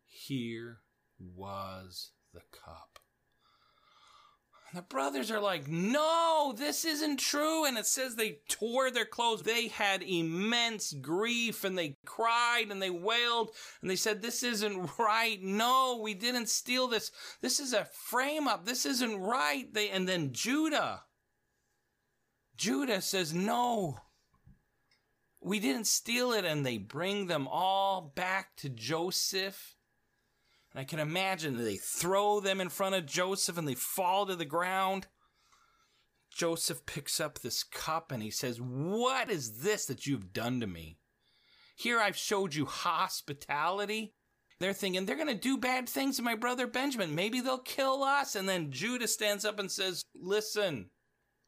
Here 0.06 0.82
was 1.20 2.12
the 2.32 2.42
cup. 2.52 3.00
And 4.70 4.78
the 4.78 4.84
brothers 4.84 5.32
are 5.32 5.40
like, 5.40 5.68
no, 5.68 6.54
this 6.56 6.86
isn't 6.86 7.18
true. 7.18 7.66
And 7.66 7.76
it 7.76 7.88
says 7.88 8.16
they 8.16 8.38
tore 8.48 8.92
their 8.92 9.06
clothes. 9.06 9.42
They 9.42 9.70
had 9.70 10.04
immense 10.04 10.94
grief 10.94 11.64
and 11.64 11.76
they 11.76 11.98
cried 12.06 12.68
and 12.70 12.80
they 12.80 12.92
wailed 12.92 13.50
and 13.82 13.90
they 13.90 13.96
said, 13.96 14.22
this 14.22 14.44
isn't 14.44 14.92
right. 15.00 15.42
No, 15.42 16.00
we 16.04 16.14
didn't 16.14 16.50
steal 16.50 16.88
this. 16.88 17.12
This 17.42 17.60
is 17.60 17.74
a 17.74 17.86
frame 17.86 18.48
up. 18.48 18.66
This 18.66 18.86
isn't 18.86 19.18
right. 19.18 19.74
They, 19.74 19.90
and 19.90 20.08
then 20.08 20.34
Judah, 20.34 21.02
Judah 22.56 23.02
says, 23.02 23.34
no, 23.34 23.98
we 25.42 25.60
didn't 25.60 25.88
steal 25.88 26.32
it. 26.32 26.46
And 26.46 26.66
they 26.66 26.78
bring 26.78 27.28
them 27.28 27.48
all 27.48 28.14
back 28.16 28.56
to 28.58 28.70
Joseph 28.70 29.76
and 30.72 30.80
I 30.80 30.84
can 30.84 31.00
imagine 31.00 31.58
they 31.58 31.78
throw 31.78 32.40
them 32.40 32.62
in 32.62 32.70
front 32.70 32.96
of 32.96 33.06
Joseph 33.06 33.58
and 33.58 33.68
they 33.68 33.76
fall 33.76 34.26
to 34.26 34.36
the 34.36 34.46
ground. 34.46 35.08
Joseph 36.32 36.86
picks 36.86 37.20
up 37.20 37.40
this 37.40 37.64
cup 37.64 38.12
and 38.12 38.22
he 38.22 38.30
says, 38.30 38.62
What 38.62 39.32
is 39.32 39.60
this 39.60 39.86
that 39.86 40.06
you've 40.06 40.32
done 40.32 40.60
to 40.60 40.68
me? 40.68 40.98
Here 41.76 42.00
I've 42.00 42.18
showed 42.18 42.54
you 42.54 42.66
hospitality. 42.66 44.14
They're 44.60 44.74
thinking 44.74 45.06
they're 45.06 45.16
going 45.16 45.30
to 45.30 45.36
do 45.36 45.58
bad 45.58 45.88
things 45.88 46.18
to 46.18 46.22
my 46.22 46.36
brother 46.36 46.68
Benjamin. 46.68 47.16
Maybe 47.16 47.40
they'll 47.40 47.60
kill 47.60 48.04
us. 48.04 48.36
And 48.36 48.48
then 48.48 48.72
Judah 48.72 49.08
stands 49.08 49.46
up 49.46 49.58
and 49.58 49.72
says, 49.72 50.04
Listen, 50.14 50.92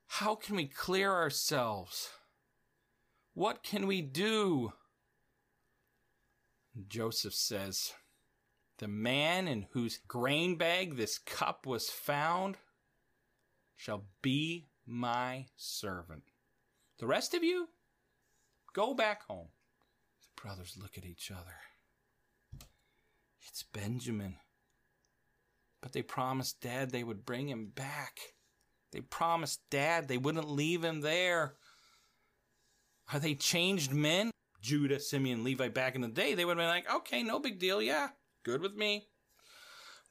how 0.08 0.34
can 0.34 0.56
we 0.56 0.66
clear 0.66 1.12
ourselves? 1.12 2.10
What 3.34 3.64
can 3.64 3.88
we 3.88 4.02
do? 4.02 4.74
Joseph 6.88 7.34
says, 7.34 7.94
The 8.78 8.88
man 8.88 9.48
in 9.48 9.68
whose 9.72 10.00
grain 10.08 10.58
bag 10.58 10.96
this 10.96 11.18
cup 11.18 11.66
was 11.66 11.90
found 11.90 12.58
shall 13.76 14.06
be 14.22 14.68
my 14.86 15.46
servant. 15.56 16.24
The 17.00 17.08
rest 17.08 17.34
of 17.34 17.44
you, 17.44 17.70
go 18.74 18.94
back 18.94 19.24
home. 19.24 19.48
The 20.22 20.42
brothers 20.42 20.78
look 20.80 20.98
at 20.98 21.06
each 21.06 21.32
other. 21.32 21.56
It's 23.48 23.64
Benjamin. 23.64 24.38
But 25.82 25.94
they 25.94 26.04
promised 26.04 26.62
Dad 26.62 26.92
they 26.92 27.04
would 27.04 27.26
bring 27.26 27.50
him 27.50 27.72
back. 27.74 28.20
They 28.92 29.02
promised 29.02 29.62
Dad 29.70 30.08
they 30.08 30.18
wouldn't 30.18 30.50
leave 30.50 30.84
him 30.84 31.02
there. 31.02 31.56
Are 33.14 33.20
they 33.20 33.36
changed 33.36 33.94
men? 33.94 34.32
Judah, 34.62 35.00
Simeon, 35.00 35.44
Levi 35.44 35.70
back 35.70 35.96
in 35.96 36.02
the 36.02 36.08
day, 36.08 36.36
they 36.36 36.46
would 36.46 36.58
have 36.58 36.64
been 36.64 36.68
like, 36.68 36.96
okay, 36.96 37.24
no 37.24 37.40
big 37.40 37.60
deal. 37.60 37.82
Yeah, 37.82 38.10
good 38.44 38.62
with 38.62 38.76
me. 38.76 39.08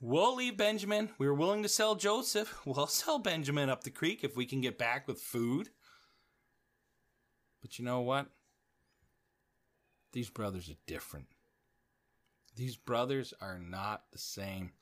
We'll 0.00 0.34
leave 0.34 0.56
Benjamin. 0.56 1.10
We 1.18 1.26
were 1.26 1.34
willing 1.34 1.62
to 1.62 1.68
sell 1.68 1.94
Joseph. 1.94 2.58
We'll 2.66 2.86
sell 2.86 3.18
Benjamin 3.18 3.68
up 3.68 3.84
the 3.84 3.90
creek 3.90 4.24
if 4.24 4.36
we 4.36 4.46
can 4.46 4.60
get 4.60 4.78
back 4.78 5.06
with 5.06 5.20
food. 5.20 5.68
But 7.62 7.78
you 7.78 7.84
know 7.84 8.00
what? 8.00 8.26
These 10.12 10.30
brothers 10.30 10.68
are 10.68 10.78
different. 10.86 11.26
These 12.56 12.76
brothers 12.76 13.32
are 13.40 13.58
not 13.58 14.04
the 14.10 14.18
same. 14.18 14.72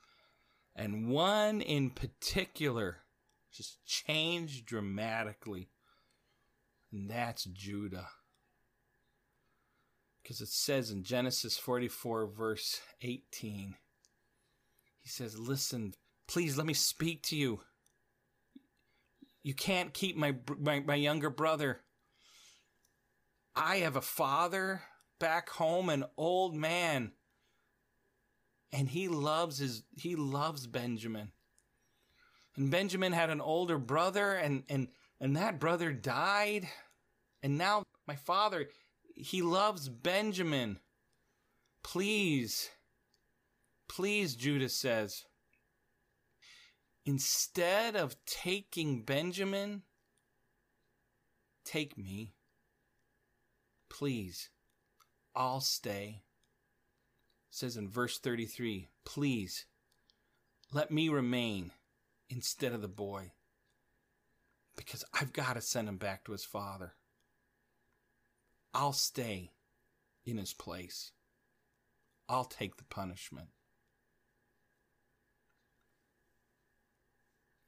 And 0.75 1.09
one 1.09 1.61
in 1.61 1.91
particular 1.91 2.99
just 3.53 3.85
changed 3.85 4.67
dramatically. 4.67 5.69
And 6.93 7.11
that's 7.11 7.45
Judah. 7.45 8.09
Because 10.23 10.41
it 10.41 10.49
says 10.49 10.91
in 10.91 11.05
Genesis 11.05 11.57
44, 11.57 12.27
verse 12.27 12.81
18, 13.03 13.77
he 15.01 15.09
says, 15.09 15.39
Listen, 15.39 15.95
please 16.27 16.57
let 16.57 16.67
me 16.67 16.75
speak 16.75 17.23
to 17.25 17.37
you. 17.37 17.61
You 19.43 19.55
can't 19.55 19.95
keep 19.95 20.17
my, 20.17 20.35
my, 20.59 20.81
my 20.81 20.97
younger 20.97 21.31
brother. 21.31 21.81
I 23.57 23.79
have 23.79 23.97
a 23.97 24.03
father 24.03 24.83
back 25.19 25.49
home, 25.51 25.89
an 25.89 26.05
old 26.17 26.55
man. 26.55 27.13
And 28.73 28.89
he 28.89 29.09
loves 29.09 29.59
his 29.59 29.83
he 29.97 30.15
loves 30.15 30.67
Benjamin. 30.67 31.33
And 32.55 32.71
Benjamin 32.71 33.13
had 33.13 33.31
an 33.31 33.41
older 33.41 33.79
brother 33.79 34.33
and 34.33 34.65
and 34.69 34.89
and 35.21 35.37
that 35.37 35.61
brother 35.61 35.93
died. 35.93 36.69
And 37.43 37.57
now 37.57 37.85
my 38.07 38.17
father 38.17 38.69
he 39.19 39.43
loves 39.43 39.89
Benjamin. 39.89 40.79
Please, 41.83 42.71
please, 43.89 44.37
Judas 44.37 44.75
says, 44.75 45.25
instead 47.05 47.97
of 47.97 48.17
taking 48.27 49.03
Benjamin, 49.03 49.83
take 51.65 51.99
me. 51.99 52.35
Please, 53.89 54.51
I'll 55.35 55.61
stay. 55.61 56.23
Says 57.51 57.77
in 57.77 57.89
verse 57.89 58.19
33, 58.19 58.89
please, 59.05 59.65
let 60.73 60.91
me 60.91 61.09
remain 61.09 61.73
instead 62.29 62.73
of 62.73 62.83
the 62.83 62.89
boy 62.89 63.33
because 64.79 65.05
I've 65.13 65.33
got 65.33 65.55
to 65.55 65.61
send 65.61 65.89
him 65.89 65.97
back 65.97 66.25
to 66.25 66.33
his 66.33 66.45
father. 66.45 66.95
I'll 68.73 68.93
stay 68.93 69.51
in 70.25 70.39
his 70.39 70.55
place. 70.55 71.11
I'll 72.29 72.45
take 72.45 72.77
the 72.77 72.85
punishment. 72.85 73.49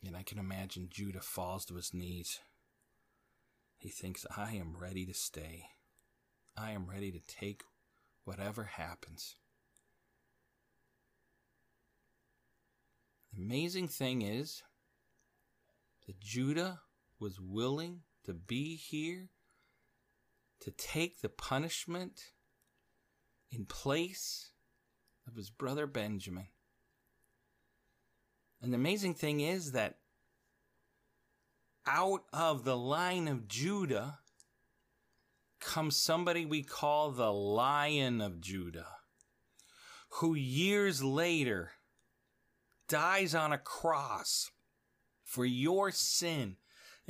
And 0.07 0.17
I 0.17 0.23
can 0.23 0.39
imagine 0.39 0.87
Judah 0.89 1.21
falls 1.21 1.65
to 1.67 1.75
his 1.75 1.93
knees. 1.93 2.39
He 3.77 3.89
thinks, 3.89 4.25
I 4.37 4.53
am 4.53 4.77
ready 4.79 5.05
to 5.05 5.15
stay. 5.15 5.65
I 6.57 6.71
am 6.71 6.87
ready 6.87 7.11
to 7.11 7.21
take 7.27 7.65
whatever 8.25 8.65
happens. 8.65 9.35
The 13.35 13.43
amazing 13.43 13.89
thing 13.89 14.23
is 14.23 14.63
that 16.07 16.21
Judah 16.21 16.81
was 17.21 17.39
willing 17.39 18.01
to 18.25 18.33
be 18.33 18.77
here 18.77 19.29
to 20.61 20.71
take 20.71 21.21
the 21.21 21.29
punishment 21.29 22.33
in 23.51 23.65
place 23.67 24.51
of 25.27 25.37
his 25.37 25.51
brother 25.51 25.87
Benjamin. 25.87 26.49
And 28.63 28.73
the 28.73 28.77
amazing 28.77 29.15
thing 29.15 29.41
is 29.41 29.73
that 29.73 29.97
out 31.87 32.25
of 32.33 32.65
the 32.65 32.77
line 32.77 33.29
of 33.29 33.49
Judah 33.49 34.19
comes 35.61 35.97
somebody 35.97 36.45
we 36.45 36.63
call 36.63 37.11
the 37.11 37.33
Lion 37.33 38.21
of 38.21 38.41
Judah, 38.41 38.89
who 40.09 40.35
years 40.35 41.03
later 41.03 41.73
dies 42.89 43.35
on 43.35 43.53
a 43.53 43.59
cross 43.59 44.51
for 45.25 45.45
your 45.45 45.91
sin 45.91 46.57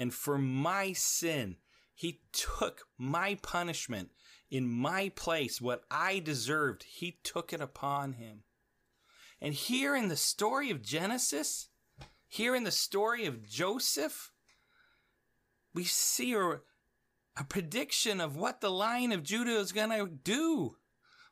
and 0.01 0.15
for 0.15 0.39
my 0.39 0.95
sin 0.95 1.57
he 1.95 2.23
took 2.33 2.87
my 2.97 3.35
punishment 3.43 4.09
in 4.51 4.67
my 4.67 5.11
place, 5.11 5.61
what 5.61 5.83
I 5.91 6.19
deserved. 6.21 6.85
He 6.85 7.19
took 7.23 7.53
it 7.53 7.61
upon 7.61 8.15
him. 8.15 8.45
And 9.43 9.53
here 9.53 9.95
in 9.95 10.09
the 10.09 10.17
story 10.17 10.71
of 10.71 10.83
Genesis, 10.83 11.69
here 12.27 12.57
in 12.57 12.65
the 12.65 12.71
story 12.71 13.27
of 13.27 13.47
Joseph, 13.47 14.33
we 15.75 15.85
see 15.85 16.33
a, 16.33 16.61
a 17.37 17.45
prediction 17.47 18.23
of 18.23 18.37
what 18.37 18.63
the 18.63 18.71
Lion 18.71 19.13
of 19.13 19.23
Judah 19.23 19.59
is 19.59 19.71
going 19.71 19.91
to 19.91 20.07
do. 20.07 20.77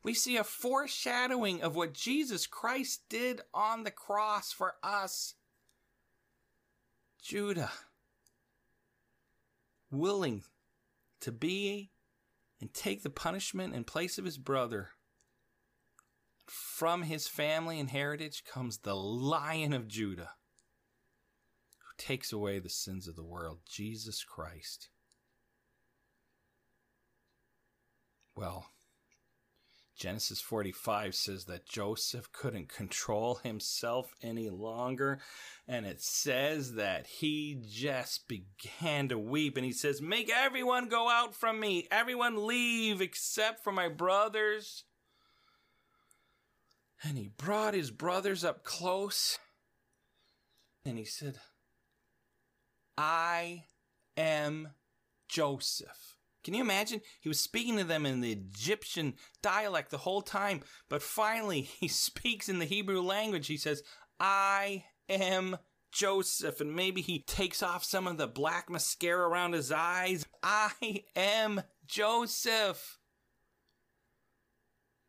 We 0.04 0.12
see 0.12 0.36
a 0.36 0.44
foreshadowing 0.44 1.62
of 1.62 1.74
what 1.74 1.94
Jesus 1.94 2.46
Christ 2.46 3.04
did 3.08 3.40
on 3.54 3.84
the 3.84 3.90
cross 3.90 4.52
for 4.52 4.74
us. 4.82 5.34
Judah, 7.22 7.72
willing 9.90 10.44
to 11.20 11.32
be 11.32 11.90
and 12.60 12.72
take 12.72 13.02
the 13.02 13.10
punishment 13.10 13.74
in 13.74 13.84
place 13.84 14.18
of 14.18 14.24
his 14.24 14.38
brother. 14.38 14.90
From 16.46 17.02
his 17.02 17.28
family 17.28 17.78
and 17.78 17.90
heritage 17.90 18.42
comes 18.44 18.78
the 18.78 18.96
Lion 18.96 19.72
of 19.72 19.86
Judah, 19.86 20.30
who 21.78 21.92
takes 21.98 22.32
away 22.32 22.58
the 22.58 22.70
sins 22.70 23.06
of 23.06 23.16
the 23.16 23.24
world, 23.24 23.60
Jesus 23.68 24.24
Christ. 24.24 24.88
Well, 28.34 28.70
Genesis 29.98 30.40
45 30.40 31.16
says 31.16 31.44
that 31.46 31.66
Joseph 31.66 32.30
couldn't 32.32 32.68
control 32.68 33.40
himself 33.42 34.14
any 34.22 34.48
longer. 34.48 35.18
And 35.66 35.84
it 35.84 36.00
says 36.00 36.74
that 36.74 37.08
he 37.08 37.60
just 37.68 38.28
began 38.28 39.08
to 39.08 39.18
weep. 39.18 39.56
And 39.56 39.66
he 39.66 39.72
says, 39.72 40.00
Make 40.00 40.30
everyone 40.30 40.88
go 40.88 41.10
out 41.10 41.34
from 41.34 41.58
me. 41.58 41.88
Everyone 41.90 42.46
leave 42.46 43.00
except 43.00 43.64
for 43.64 43.72
my 43.72 43.88
brothers. 43.88 44.84
And 47.02 47.18
he 47.18 47.28
brought 47.36 47.74
his 47.74 47.90
brothers 47.90 48.44
up 48.44 48.62
close. 48.62 49.38
And 50.84 50.96
he 50.96 51.04
said, 51.04 51.38
I 52.96 53.64
am 54.16 54.68
Joseph. 55.28 56.17
Can 56.48 56.54
you 56.54 56.62
imagine? 56.62 57.02
He 57.20 57.28
was 57.28 57.38
speaking 57.38 57.76
to 57.76 57.84
them 57.84 58.06
in 58.06 58.22
the 58.22 58.32
Egyptian 58.32 59.16
dialect 59.42 59.90
the 59.90 59.98
whole 59.98 60.22
time, 60.22 60.62
but 60.88 61.02
finally 61.02 61.60
he 61.80 61.88
speaks 61.88 62.48
in 62.48 62.58
the 62.58 62.64
Hebrew 62.64 63.02
language. 63.02 63.48
He 63.48 63.58
says, 63.58 63.82
I 64.18 64.84
am 65.10 65.58
Joseph, 65.92 66.62
and 66.62 66.74
maybe 66.74 67.02
he 67.02 67.18
takes 67.18 67.62
off 67.62 67.84
some 67.84 68.06
of 68.06 68.16
the 68.16 68.26
black 68.26 68.70
mascara 68.70 69.28
around 69.28 69.52
his 69.52 69.70
eyes. 69.70 70.24
I 70.42 71.02
am 71.14 71.60
Joseph. 71.86 72.98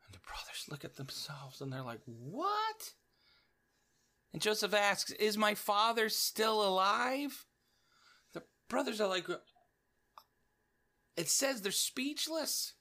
And 0.05 0.13
the 0.13 0.19
brothers 0.27 0.65
look 0.69 0.83
at 0.83 0.97
themselves 0.97 1.61
and 1.61 1.71
they're 1.71 1.83
like, 1.83 2.01
What? 2.05 2.95
And 4.33 4.41
Joseph 4.41 4.73
asks, 4.73 5.11
Is 5.11 5.37
my 5.37 5.55
father 5.55 6.09
still 6.09 6.67
alive? 6.67 7.45
The 8.33 8.43
brothers 8.67 8.99
are 8.99 9.07
like, 9.07 9.29
it 11.19 11.29
says 11.29 11.61
they're 11.61 11.73
speechless. 11.73 12.75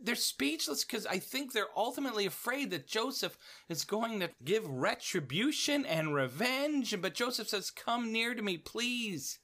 They're 0.00 0.14
speechless 0.14 0.84
because 0.84 1.04
I 1.04 1.18
think 1.18 1.52
they're 1.52 1.76
ultimately 1.76 2.26
afraid 2.26 2.70
that 2.70 2.86
Joseph 2.86 3.36
is 3.68 3.84
going 3.84 4.20
to 4.20 4.30
give 4.44 4.68
retribution 4.68 5.84
and 5.84 6.14
revenge. 6.14 6.94
But 7.02 7.14
Joseph 7.14 7.48
says, 7.48 7.72
Come 7.72 8.12
near 8.12 8.36
to 8.36 8.42
me, 8.42 8.56
please. 8.56 9.40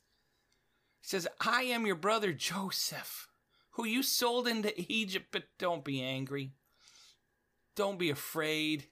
He 1.00 1.08
says, 1.08 1.26
I 1.40 1.62
am 1.62 1.84
your 1.84 1.96
brother 1.96 2.32
Joseph, 2.32 3.26
who 3.70 3.84
you 3.84 4.04
sold 4.04 4.46
into 4.46 4.72
Egypt, 4.90 5.26
but 5.32 5.44
don't 5.58 5.84
be 5.84 6.00
angry. 6.00 6.52
Don't 7.74 7.98
be 7.98 8.10
afraid. 8.10 8.86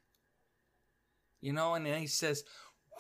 You 1.40 1.52
know, 1.52 1.74
and 1.74 1.86
then 1.86 2.00
he 2.00 2.08
says, 2.08 2.42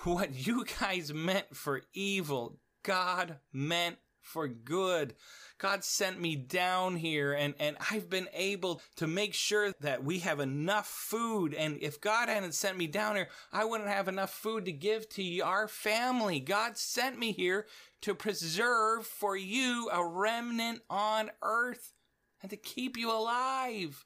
What 0.04 0.32
you 0.32 0.64
guys 0.80 1.12
meant 1.12 1.56
for 1.56 1.82
evil, 1.92 2.60
God 2.84 3.38
meant 3.52 3.96
for 4.26 4.48
good. 4.48 5.14
God 5.58 5.84
sent 5.84 6.20
me 6.20 6.36
down 6.36 6.96
here 6.96 7.32
and, 7.32 7.54
and 7.58 7.76
I've 7.90 8.10
been 8.10 8.28
able 8.34 8.82
to 8.96 9.06
make 9.06 9.32
sure 9.32 9.72
that 9.80 10.04
we 10.04 10.18
have 10.18 10.40
enough 10.40 10.86
food. 10.86 11.54
And 11.54 11.78
if 11.80 12.00
God 12.00 12.28
hadn't 12.28 12.54
sent 12.54 12.76
me 12.76 12.86
down 12.86 13.16
here, 13.16 13.28
I 13.52 13.64
wouldn't 13.64 13.88
have 13.88 14.08
enough 14.08 14.32
food 14.32 14.66
to 14.66 14.72
give 14.72 15.08
to 15.10 15.40
our 15.40 15.66
family. 15.66 16.40
God 16.40 16.76
sent 16.76 17.18
me 17.18 17.32
here 17.32 17.66
to 18.02 18.14
preserve 18.14 19.06
for 19.06 19.36
you 19.36 19.88
a 19.92 20.04
remnant 20.04 20.82
on 20.90 21.30
earth 21.42 21.94
and 22.42 22.50
to 22.50 22.56
keep 22.56 22.96
you 22.96 23.10
alive. 23.10 24.04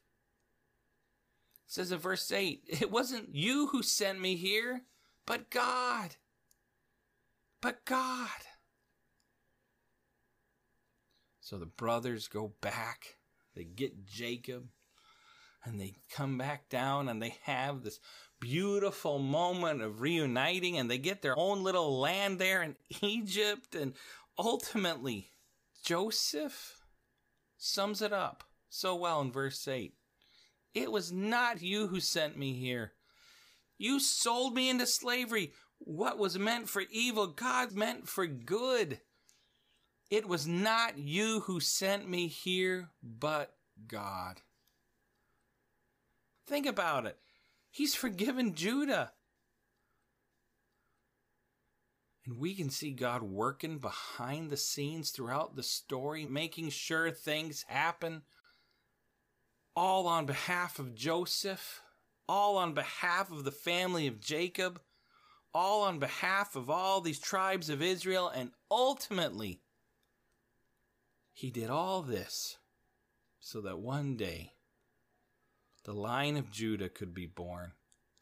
It 1.67 1.73
says 1.73 1.91
in 1.91 1.99
verse 1.99 2.31
8, 2.31 2.63
it 2.69 2.91
wasn't 2.91 3.35
you 3.35 3.69
who 3.69 3.83
sent 3.83 4.21
me 4.21 4.37
here, 4.37 4.83
but 5.27 5.51
God. 5.51 6.17
But 7.61 7.85
God. 7.85 8.29
So 11.51 11.59
the 11.59 11.67
brothers 11.67 12.29
go 12.29 12.53
back, 12.61 13.17
they 13.57 13.65
get 13.65 14.07
Jacob, 14.07 14.69
and 15.65 15.81
they 15.81 15.97
come 16.09 16.39
back 16.39 16.69
down 16.69 17.09
and 17.09 17.21
they 17.21 17.39
have 17.43 17.83
this 17.83 17.99
beautiful 18.39 19.19
moment 19.19 19.83
of 19.83 20.01
reuniting 20.01 20.79
and 20.79 20.89
they 20.89 20.99
get 20.99 21.23
their 21.23 21.37
own 21.37 21.65
little 21.65 21.99
land 21.99 22.39
there 22.39 22.63
in 22.63 22.77
Egypt. 23.01 23.75
And 23.75 23.95
ultimately, 24.39 25.33
Joseph 25.85 26.77
sums 27.59 28.01
it 28.01 28.13
up 28.13 28.45
so 28.69 28.95
well 28.95 29.21
in 29.21 29.33
verse 29.33 29.67
8 29.67 29.93
It 30.73 30.93
was 30.93 31.11
not 31.11 31.63
you 31.63 31.89
who 31.89 31.99
sent 31.99 32.39
me 32.39 32.53
here. 32.53 32.93
You 33.77 33.99
sold 33.99 34.55
me 34.55 34.71
into 34.71 34.87
slavery. 34.87 35.51
What 35.81 36.17
was 36.17 36.39
meant 36.39 36.69
for 36.69 36.85
evil, 36.93 37.27
God 37.27 37.73
meant 37.73 38.09
for 38.09 38.29
good. 38.29 39.01
It 40.11 40.27
was 40.27 40.47
not 40.47 40.99
you 40.99 41.41
who 41.41 41.61
sent 41.61 42.09
me 42.09 42.27
here, 42.27 42.91
but 43.03 43.55
God. 43.87 44.41
Think 46.47 46.67
about 46.67 47.07
it. 47.07 47.17
He's 47.71 47.95
forgiven 47.95 48.55
Judah. 48.55 49.13
And 52.27 52.39
we 52.39 52.55
can 52.55 52.71
see 52.71 52.91
God 52.91 53.23
working 53.23 53.79
behind 53.79 54.51
the 54.51 54.57
scenes 54.57 55.11
throughout 55.11 55.55
the 55.55 55.63
story, 55.63 56.27
making 56.27 56.71
sure 56.71 57.13
things 57.13 57.65
happen, 57.69 58.23
all 59.77 60.09
on 60.09 60.27
behalf 60.27 60.81
of 60.81 60.95
Joseph, 60.97 61.83
all 62.29 62.57
on 62.57 62.75
behalf 62.75 63.31
of 63.31 63.45
the 63.45 63.53
family 63.53 64.09
of 64.09 64.21
Jacob, 64.21 64.81
all 65.55 65.83
on 65.83 66.01
behalf 66.01 66.57
of 66.57 66.69
all 66.69 67.01
these 67.01 67.21
tribes 67.21 67.71
of 67.71 67.81
Israel, 67.81 68.29
and 68.29 68.51
ultimately, 68.71 69.61
he 71.41 71.51
did 71.51 71.71
all 71.71 72.03
this 72.03 72.59
so 73.39 73.63
that 73.63 73.79
one 73.79 74.15
day 74.15 74.53
the 75.85 75.95
line 75.95 76.37
of 76.37 76.51
Judah 76.51 76.91
could 76.91 77.15
be 77.15 77.25
born, 77.25 77.73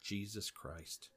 Jesus 0.01 0.49
Christ. 0.49 1.09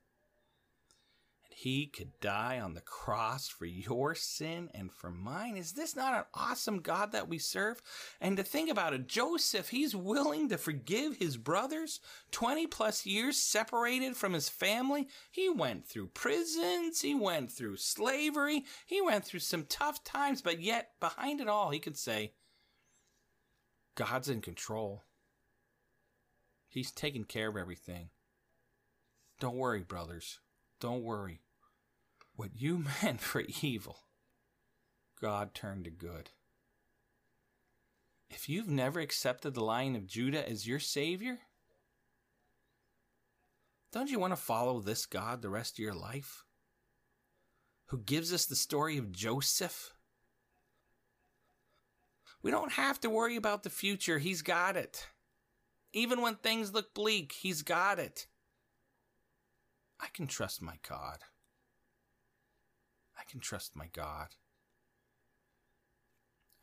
He 1.54 1.86
could 1.86 2.18
die 2.20 2.58
on 2.58 2.74
the 2.74 2.80
cross 2.80 3.48
for 3.48 3.66
your 3.66 4.14
sin 4.14 4.70
and 4.74 4.92
for 4.92 5.10
mine. 5.10 5.56
Is 5.56 5.72
this 5.72 5.94
not 5.94 6.14
an 6.14 6.24
awesome 6.34 6.80
God 6.80 7.12
that 7.12 7.28
we 7.28 7.38
serve? 7.38 7.82
And 8.20 8.36
to 8.36 8.42
think 8.42 8.70
about 8.70 8.94
it, 8.94 9.06
Joseph, 9.06 9.68
he's 9.68 9.94
willing 9.94 10.48
to 10.48 10.58
forgive 10.58 11.16
his 11.16 11.36
brothers 11.36 12.00
20 12.30 12.66
plus 12.66 13.06
years 13.06 13.36
separated 13.36 14.16
from 14.16 14.32
his 14.32 14.48
family. 14.48 15.08
He 15.30 15.48
went 15.48 15.86
through 15.86 16.08
prisons, 16.08 17.00
he 17.00 17.14
went 17.14 17.52
through 17.52 17.76
slavery, 17.76 18.64
he 18.86 19.00
went 19.00 19.24
through 19.24 19.40
some 19.40 19.64
tough 19.64 20.02
times, 20.04 20.42
but 20.42 20.60
yet 20.60 20.90
behind 21.00 21.40
it 21.40 21.48
all, 21.48 21.70
he 21.70 21.78
could 21.78 21.96
say, 21.96 22.32
God's 23.94 24.28
in 24.28 24.40
control. 24.40 25.04
He's 26.68 26.90
taking 26.90 27.24
care 27.24 27.50
of 27.50 27.56
everything. 27.56 28.08
Don't 29.38 29.56
worry, 29.56 29.82
brothers. 29.82 30.38
Don't 30.82 31.04
worry. 31.04 31.42
What 32.34 32.50
you 32.56 32.78
meant 33.02 33.20
for 33.20 33.44
evil, 33.62 34.00
God 35.20 35.54
turned 35.54 35.84
to 35.84 35.90
good. 35.90 36.30
If 38.28 38.48
you've 38.48 38.68
never 38.68 38.98
accepted 38.98 39.54
the 39.54 39.62
Lion 39.62 39.94
of 39.94 40.08
Judah 40.08 40.48
as 40.48 40.66
your 40.66 40.80
Savior, 40.80 41.38
don't 43.92 44.10
you 44.10 44.18
want 44.18 44.32
to 44.32 44.36
follow 44.36 44.80
this 44.80 45.06
God 45.06 45.40
the 45.40 45.50
rest 45.50 45.74
of 45.74 45.84
your 45.84 45.94
life? 45.94 46.42
Who 47.86 47.98
gives 47.98 48.32
us 48.32 48.46
the 48.46 48.56
story 48.56 48.98
of 48.98 49.12
Joseph? 49.12 49.94
We 52.42 52.50
don't 52.50 52.72
have 52.72 52.98
to 53.02 53.10
worry 53.10 53.36
about 53.36 53.62
the 53.62 53.70
future, 53.70 54.18
He's 54.18 54.42
got 54.42 54.76
it. 54.76 55.06
Even 55.92 56.22
when 56.22 56.34
things 56.34 56.74
look 56.74 56.92
bleak, 56.92 57.34
He's 57.40 57.62
got 57.62 58.00
it. 58.00 58.26
I 60.02 60.08
can 60.12 60.26
trust 60.26 60.60
my 60.60 60.74
God. 60.86 61.18
I 63.16 63.22
can 63.30 63.38
trust 63.38 63.76
my 63.76 63.86
God. 63.92 64.26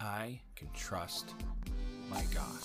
I 0.02 0.41
can 0.58 0.67
trust 0.73 1.34
my 2.12 2.23
God. 2.34 2.62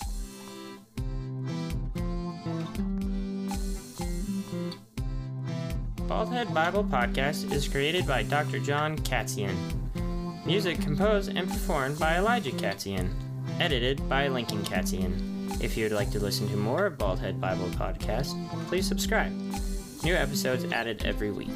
Baldhead 6.08 6.52
Bible 6.52 6.84
Podcast 6.84 7.52
is 7.52 7.68
created 7.68 8.04
by 8.06 8.24
Dr. 8.24 8.58
John 8.58 8.98
Katzian. 8.98 9.54
Music 10.44 10.80
composed 10.80 11.34
and 11.36 11.48
performed 11.48 12.00
by 12.00 12.18
Elijah 12.18 12.50
Katzian. 12.50 13.10
Edited 13.60 14.06
by 14.08 14.26
Lincoln 14.26 14.62
Katzian. 14.64 15.62
If 15.62 15.76
you 15.76 15.84
would 15.84 15.92
like 15.92 16.10
to 16.10 16.20
listen 16.20 16.48
to 16.48 16.56
more 16.56 16.86
of 16.86 16.98
Baldhead 16.98 17.40
Bible 17.40 17.68
Podcast, 17.68 18.34
please 18.66 18.86
subscribe. 18.86 19.32
New 20.04 20.14
episodes 20.14 20.64
added 20.66 21.02
every 21.06 21.30
week. 21.30 21.48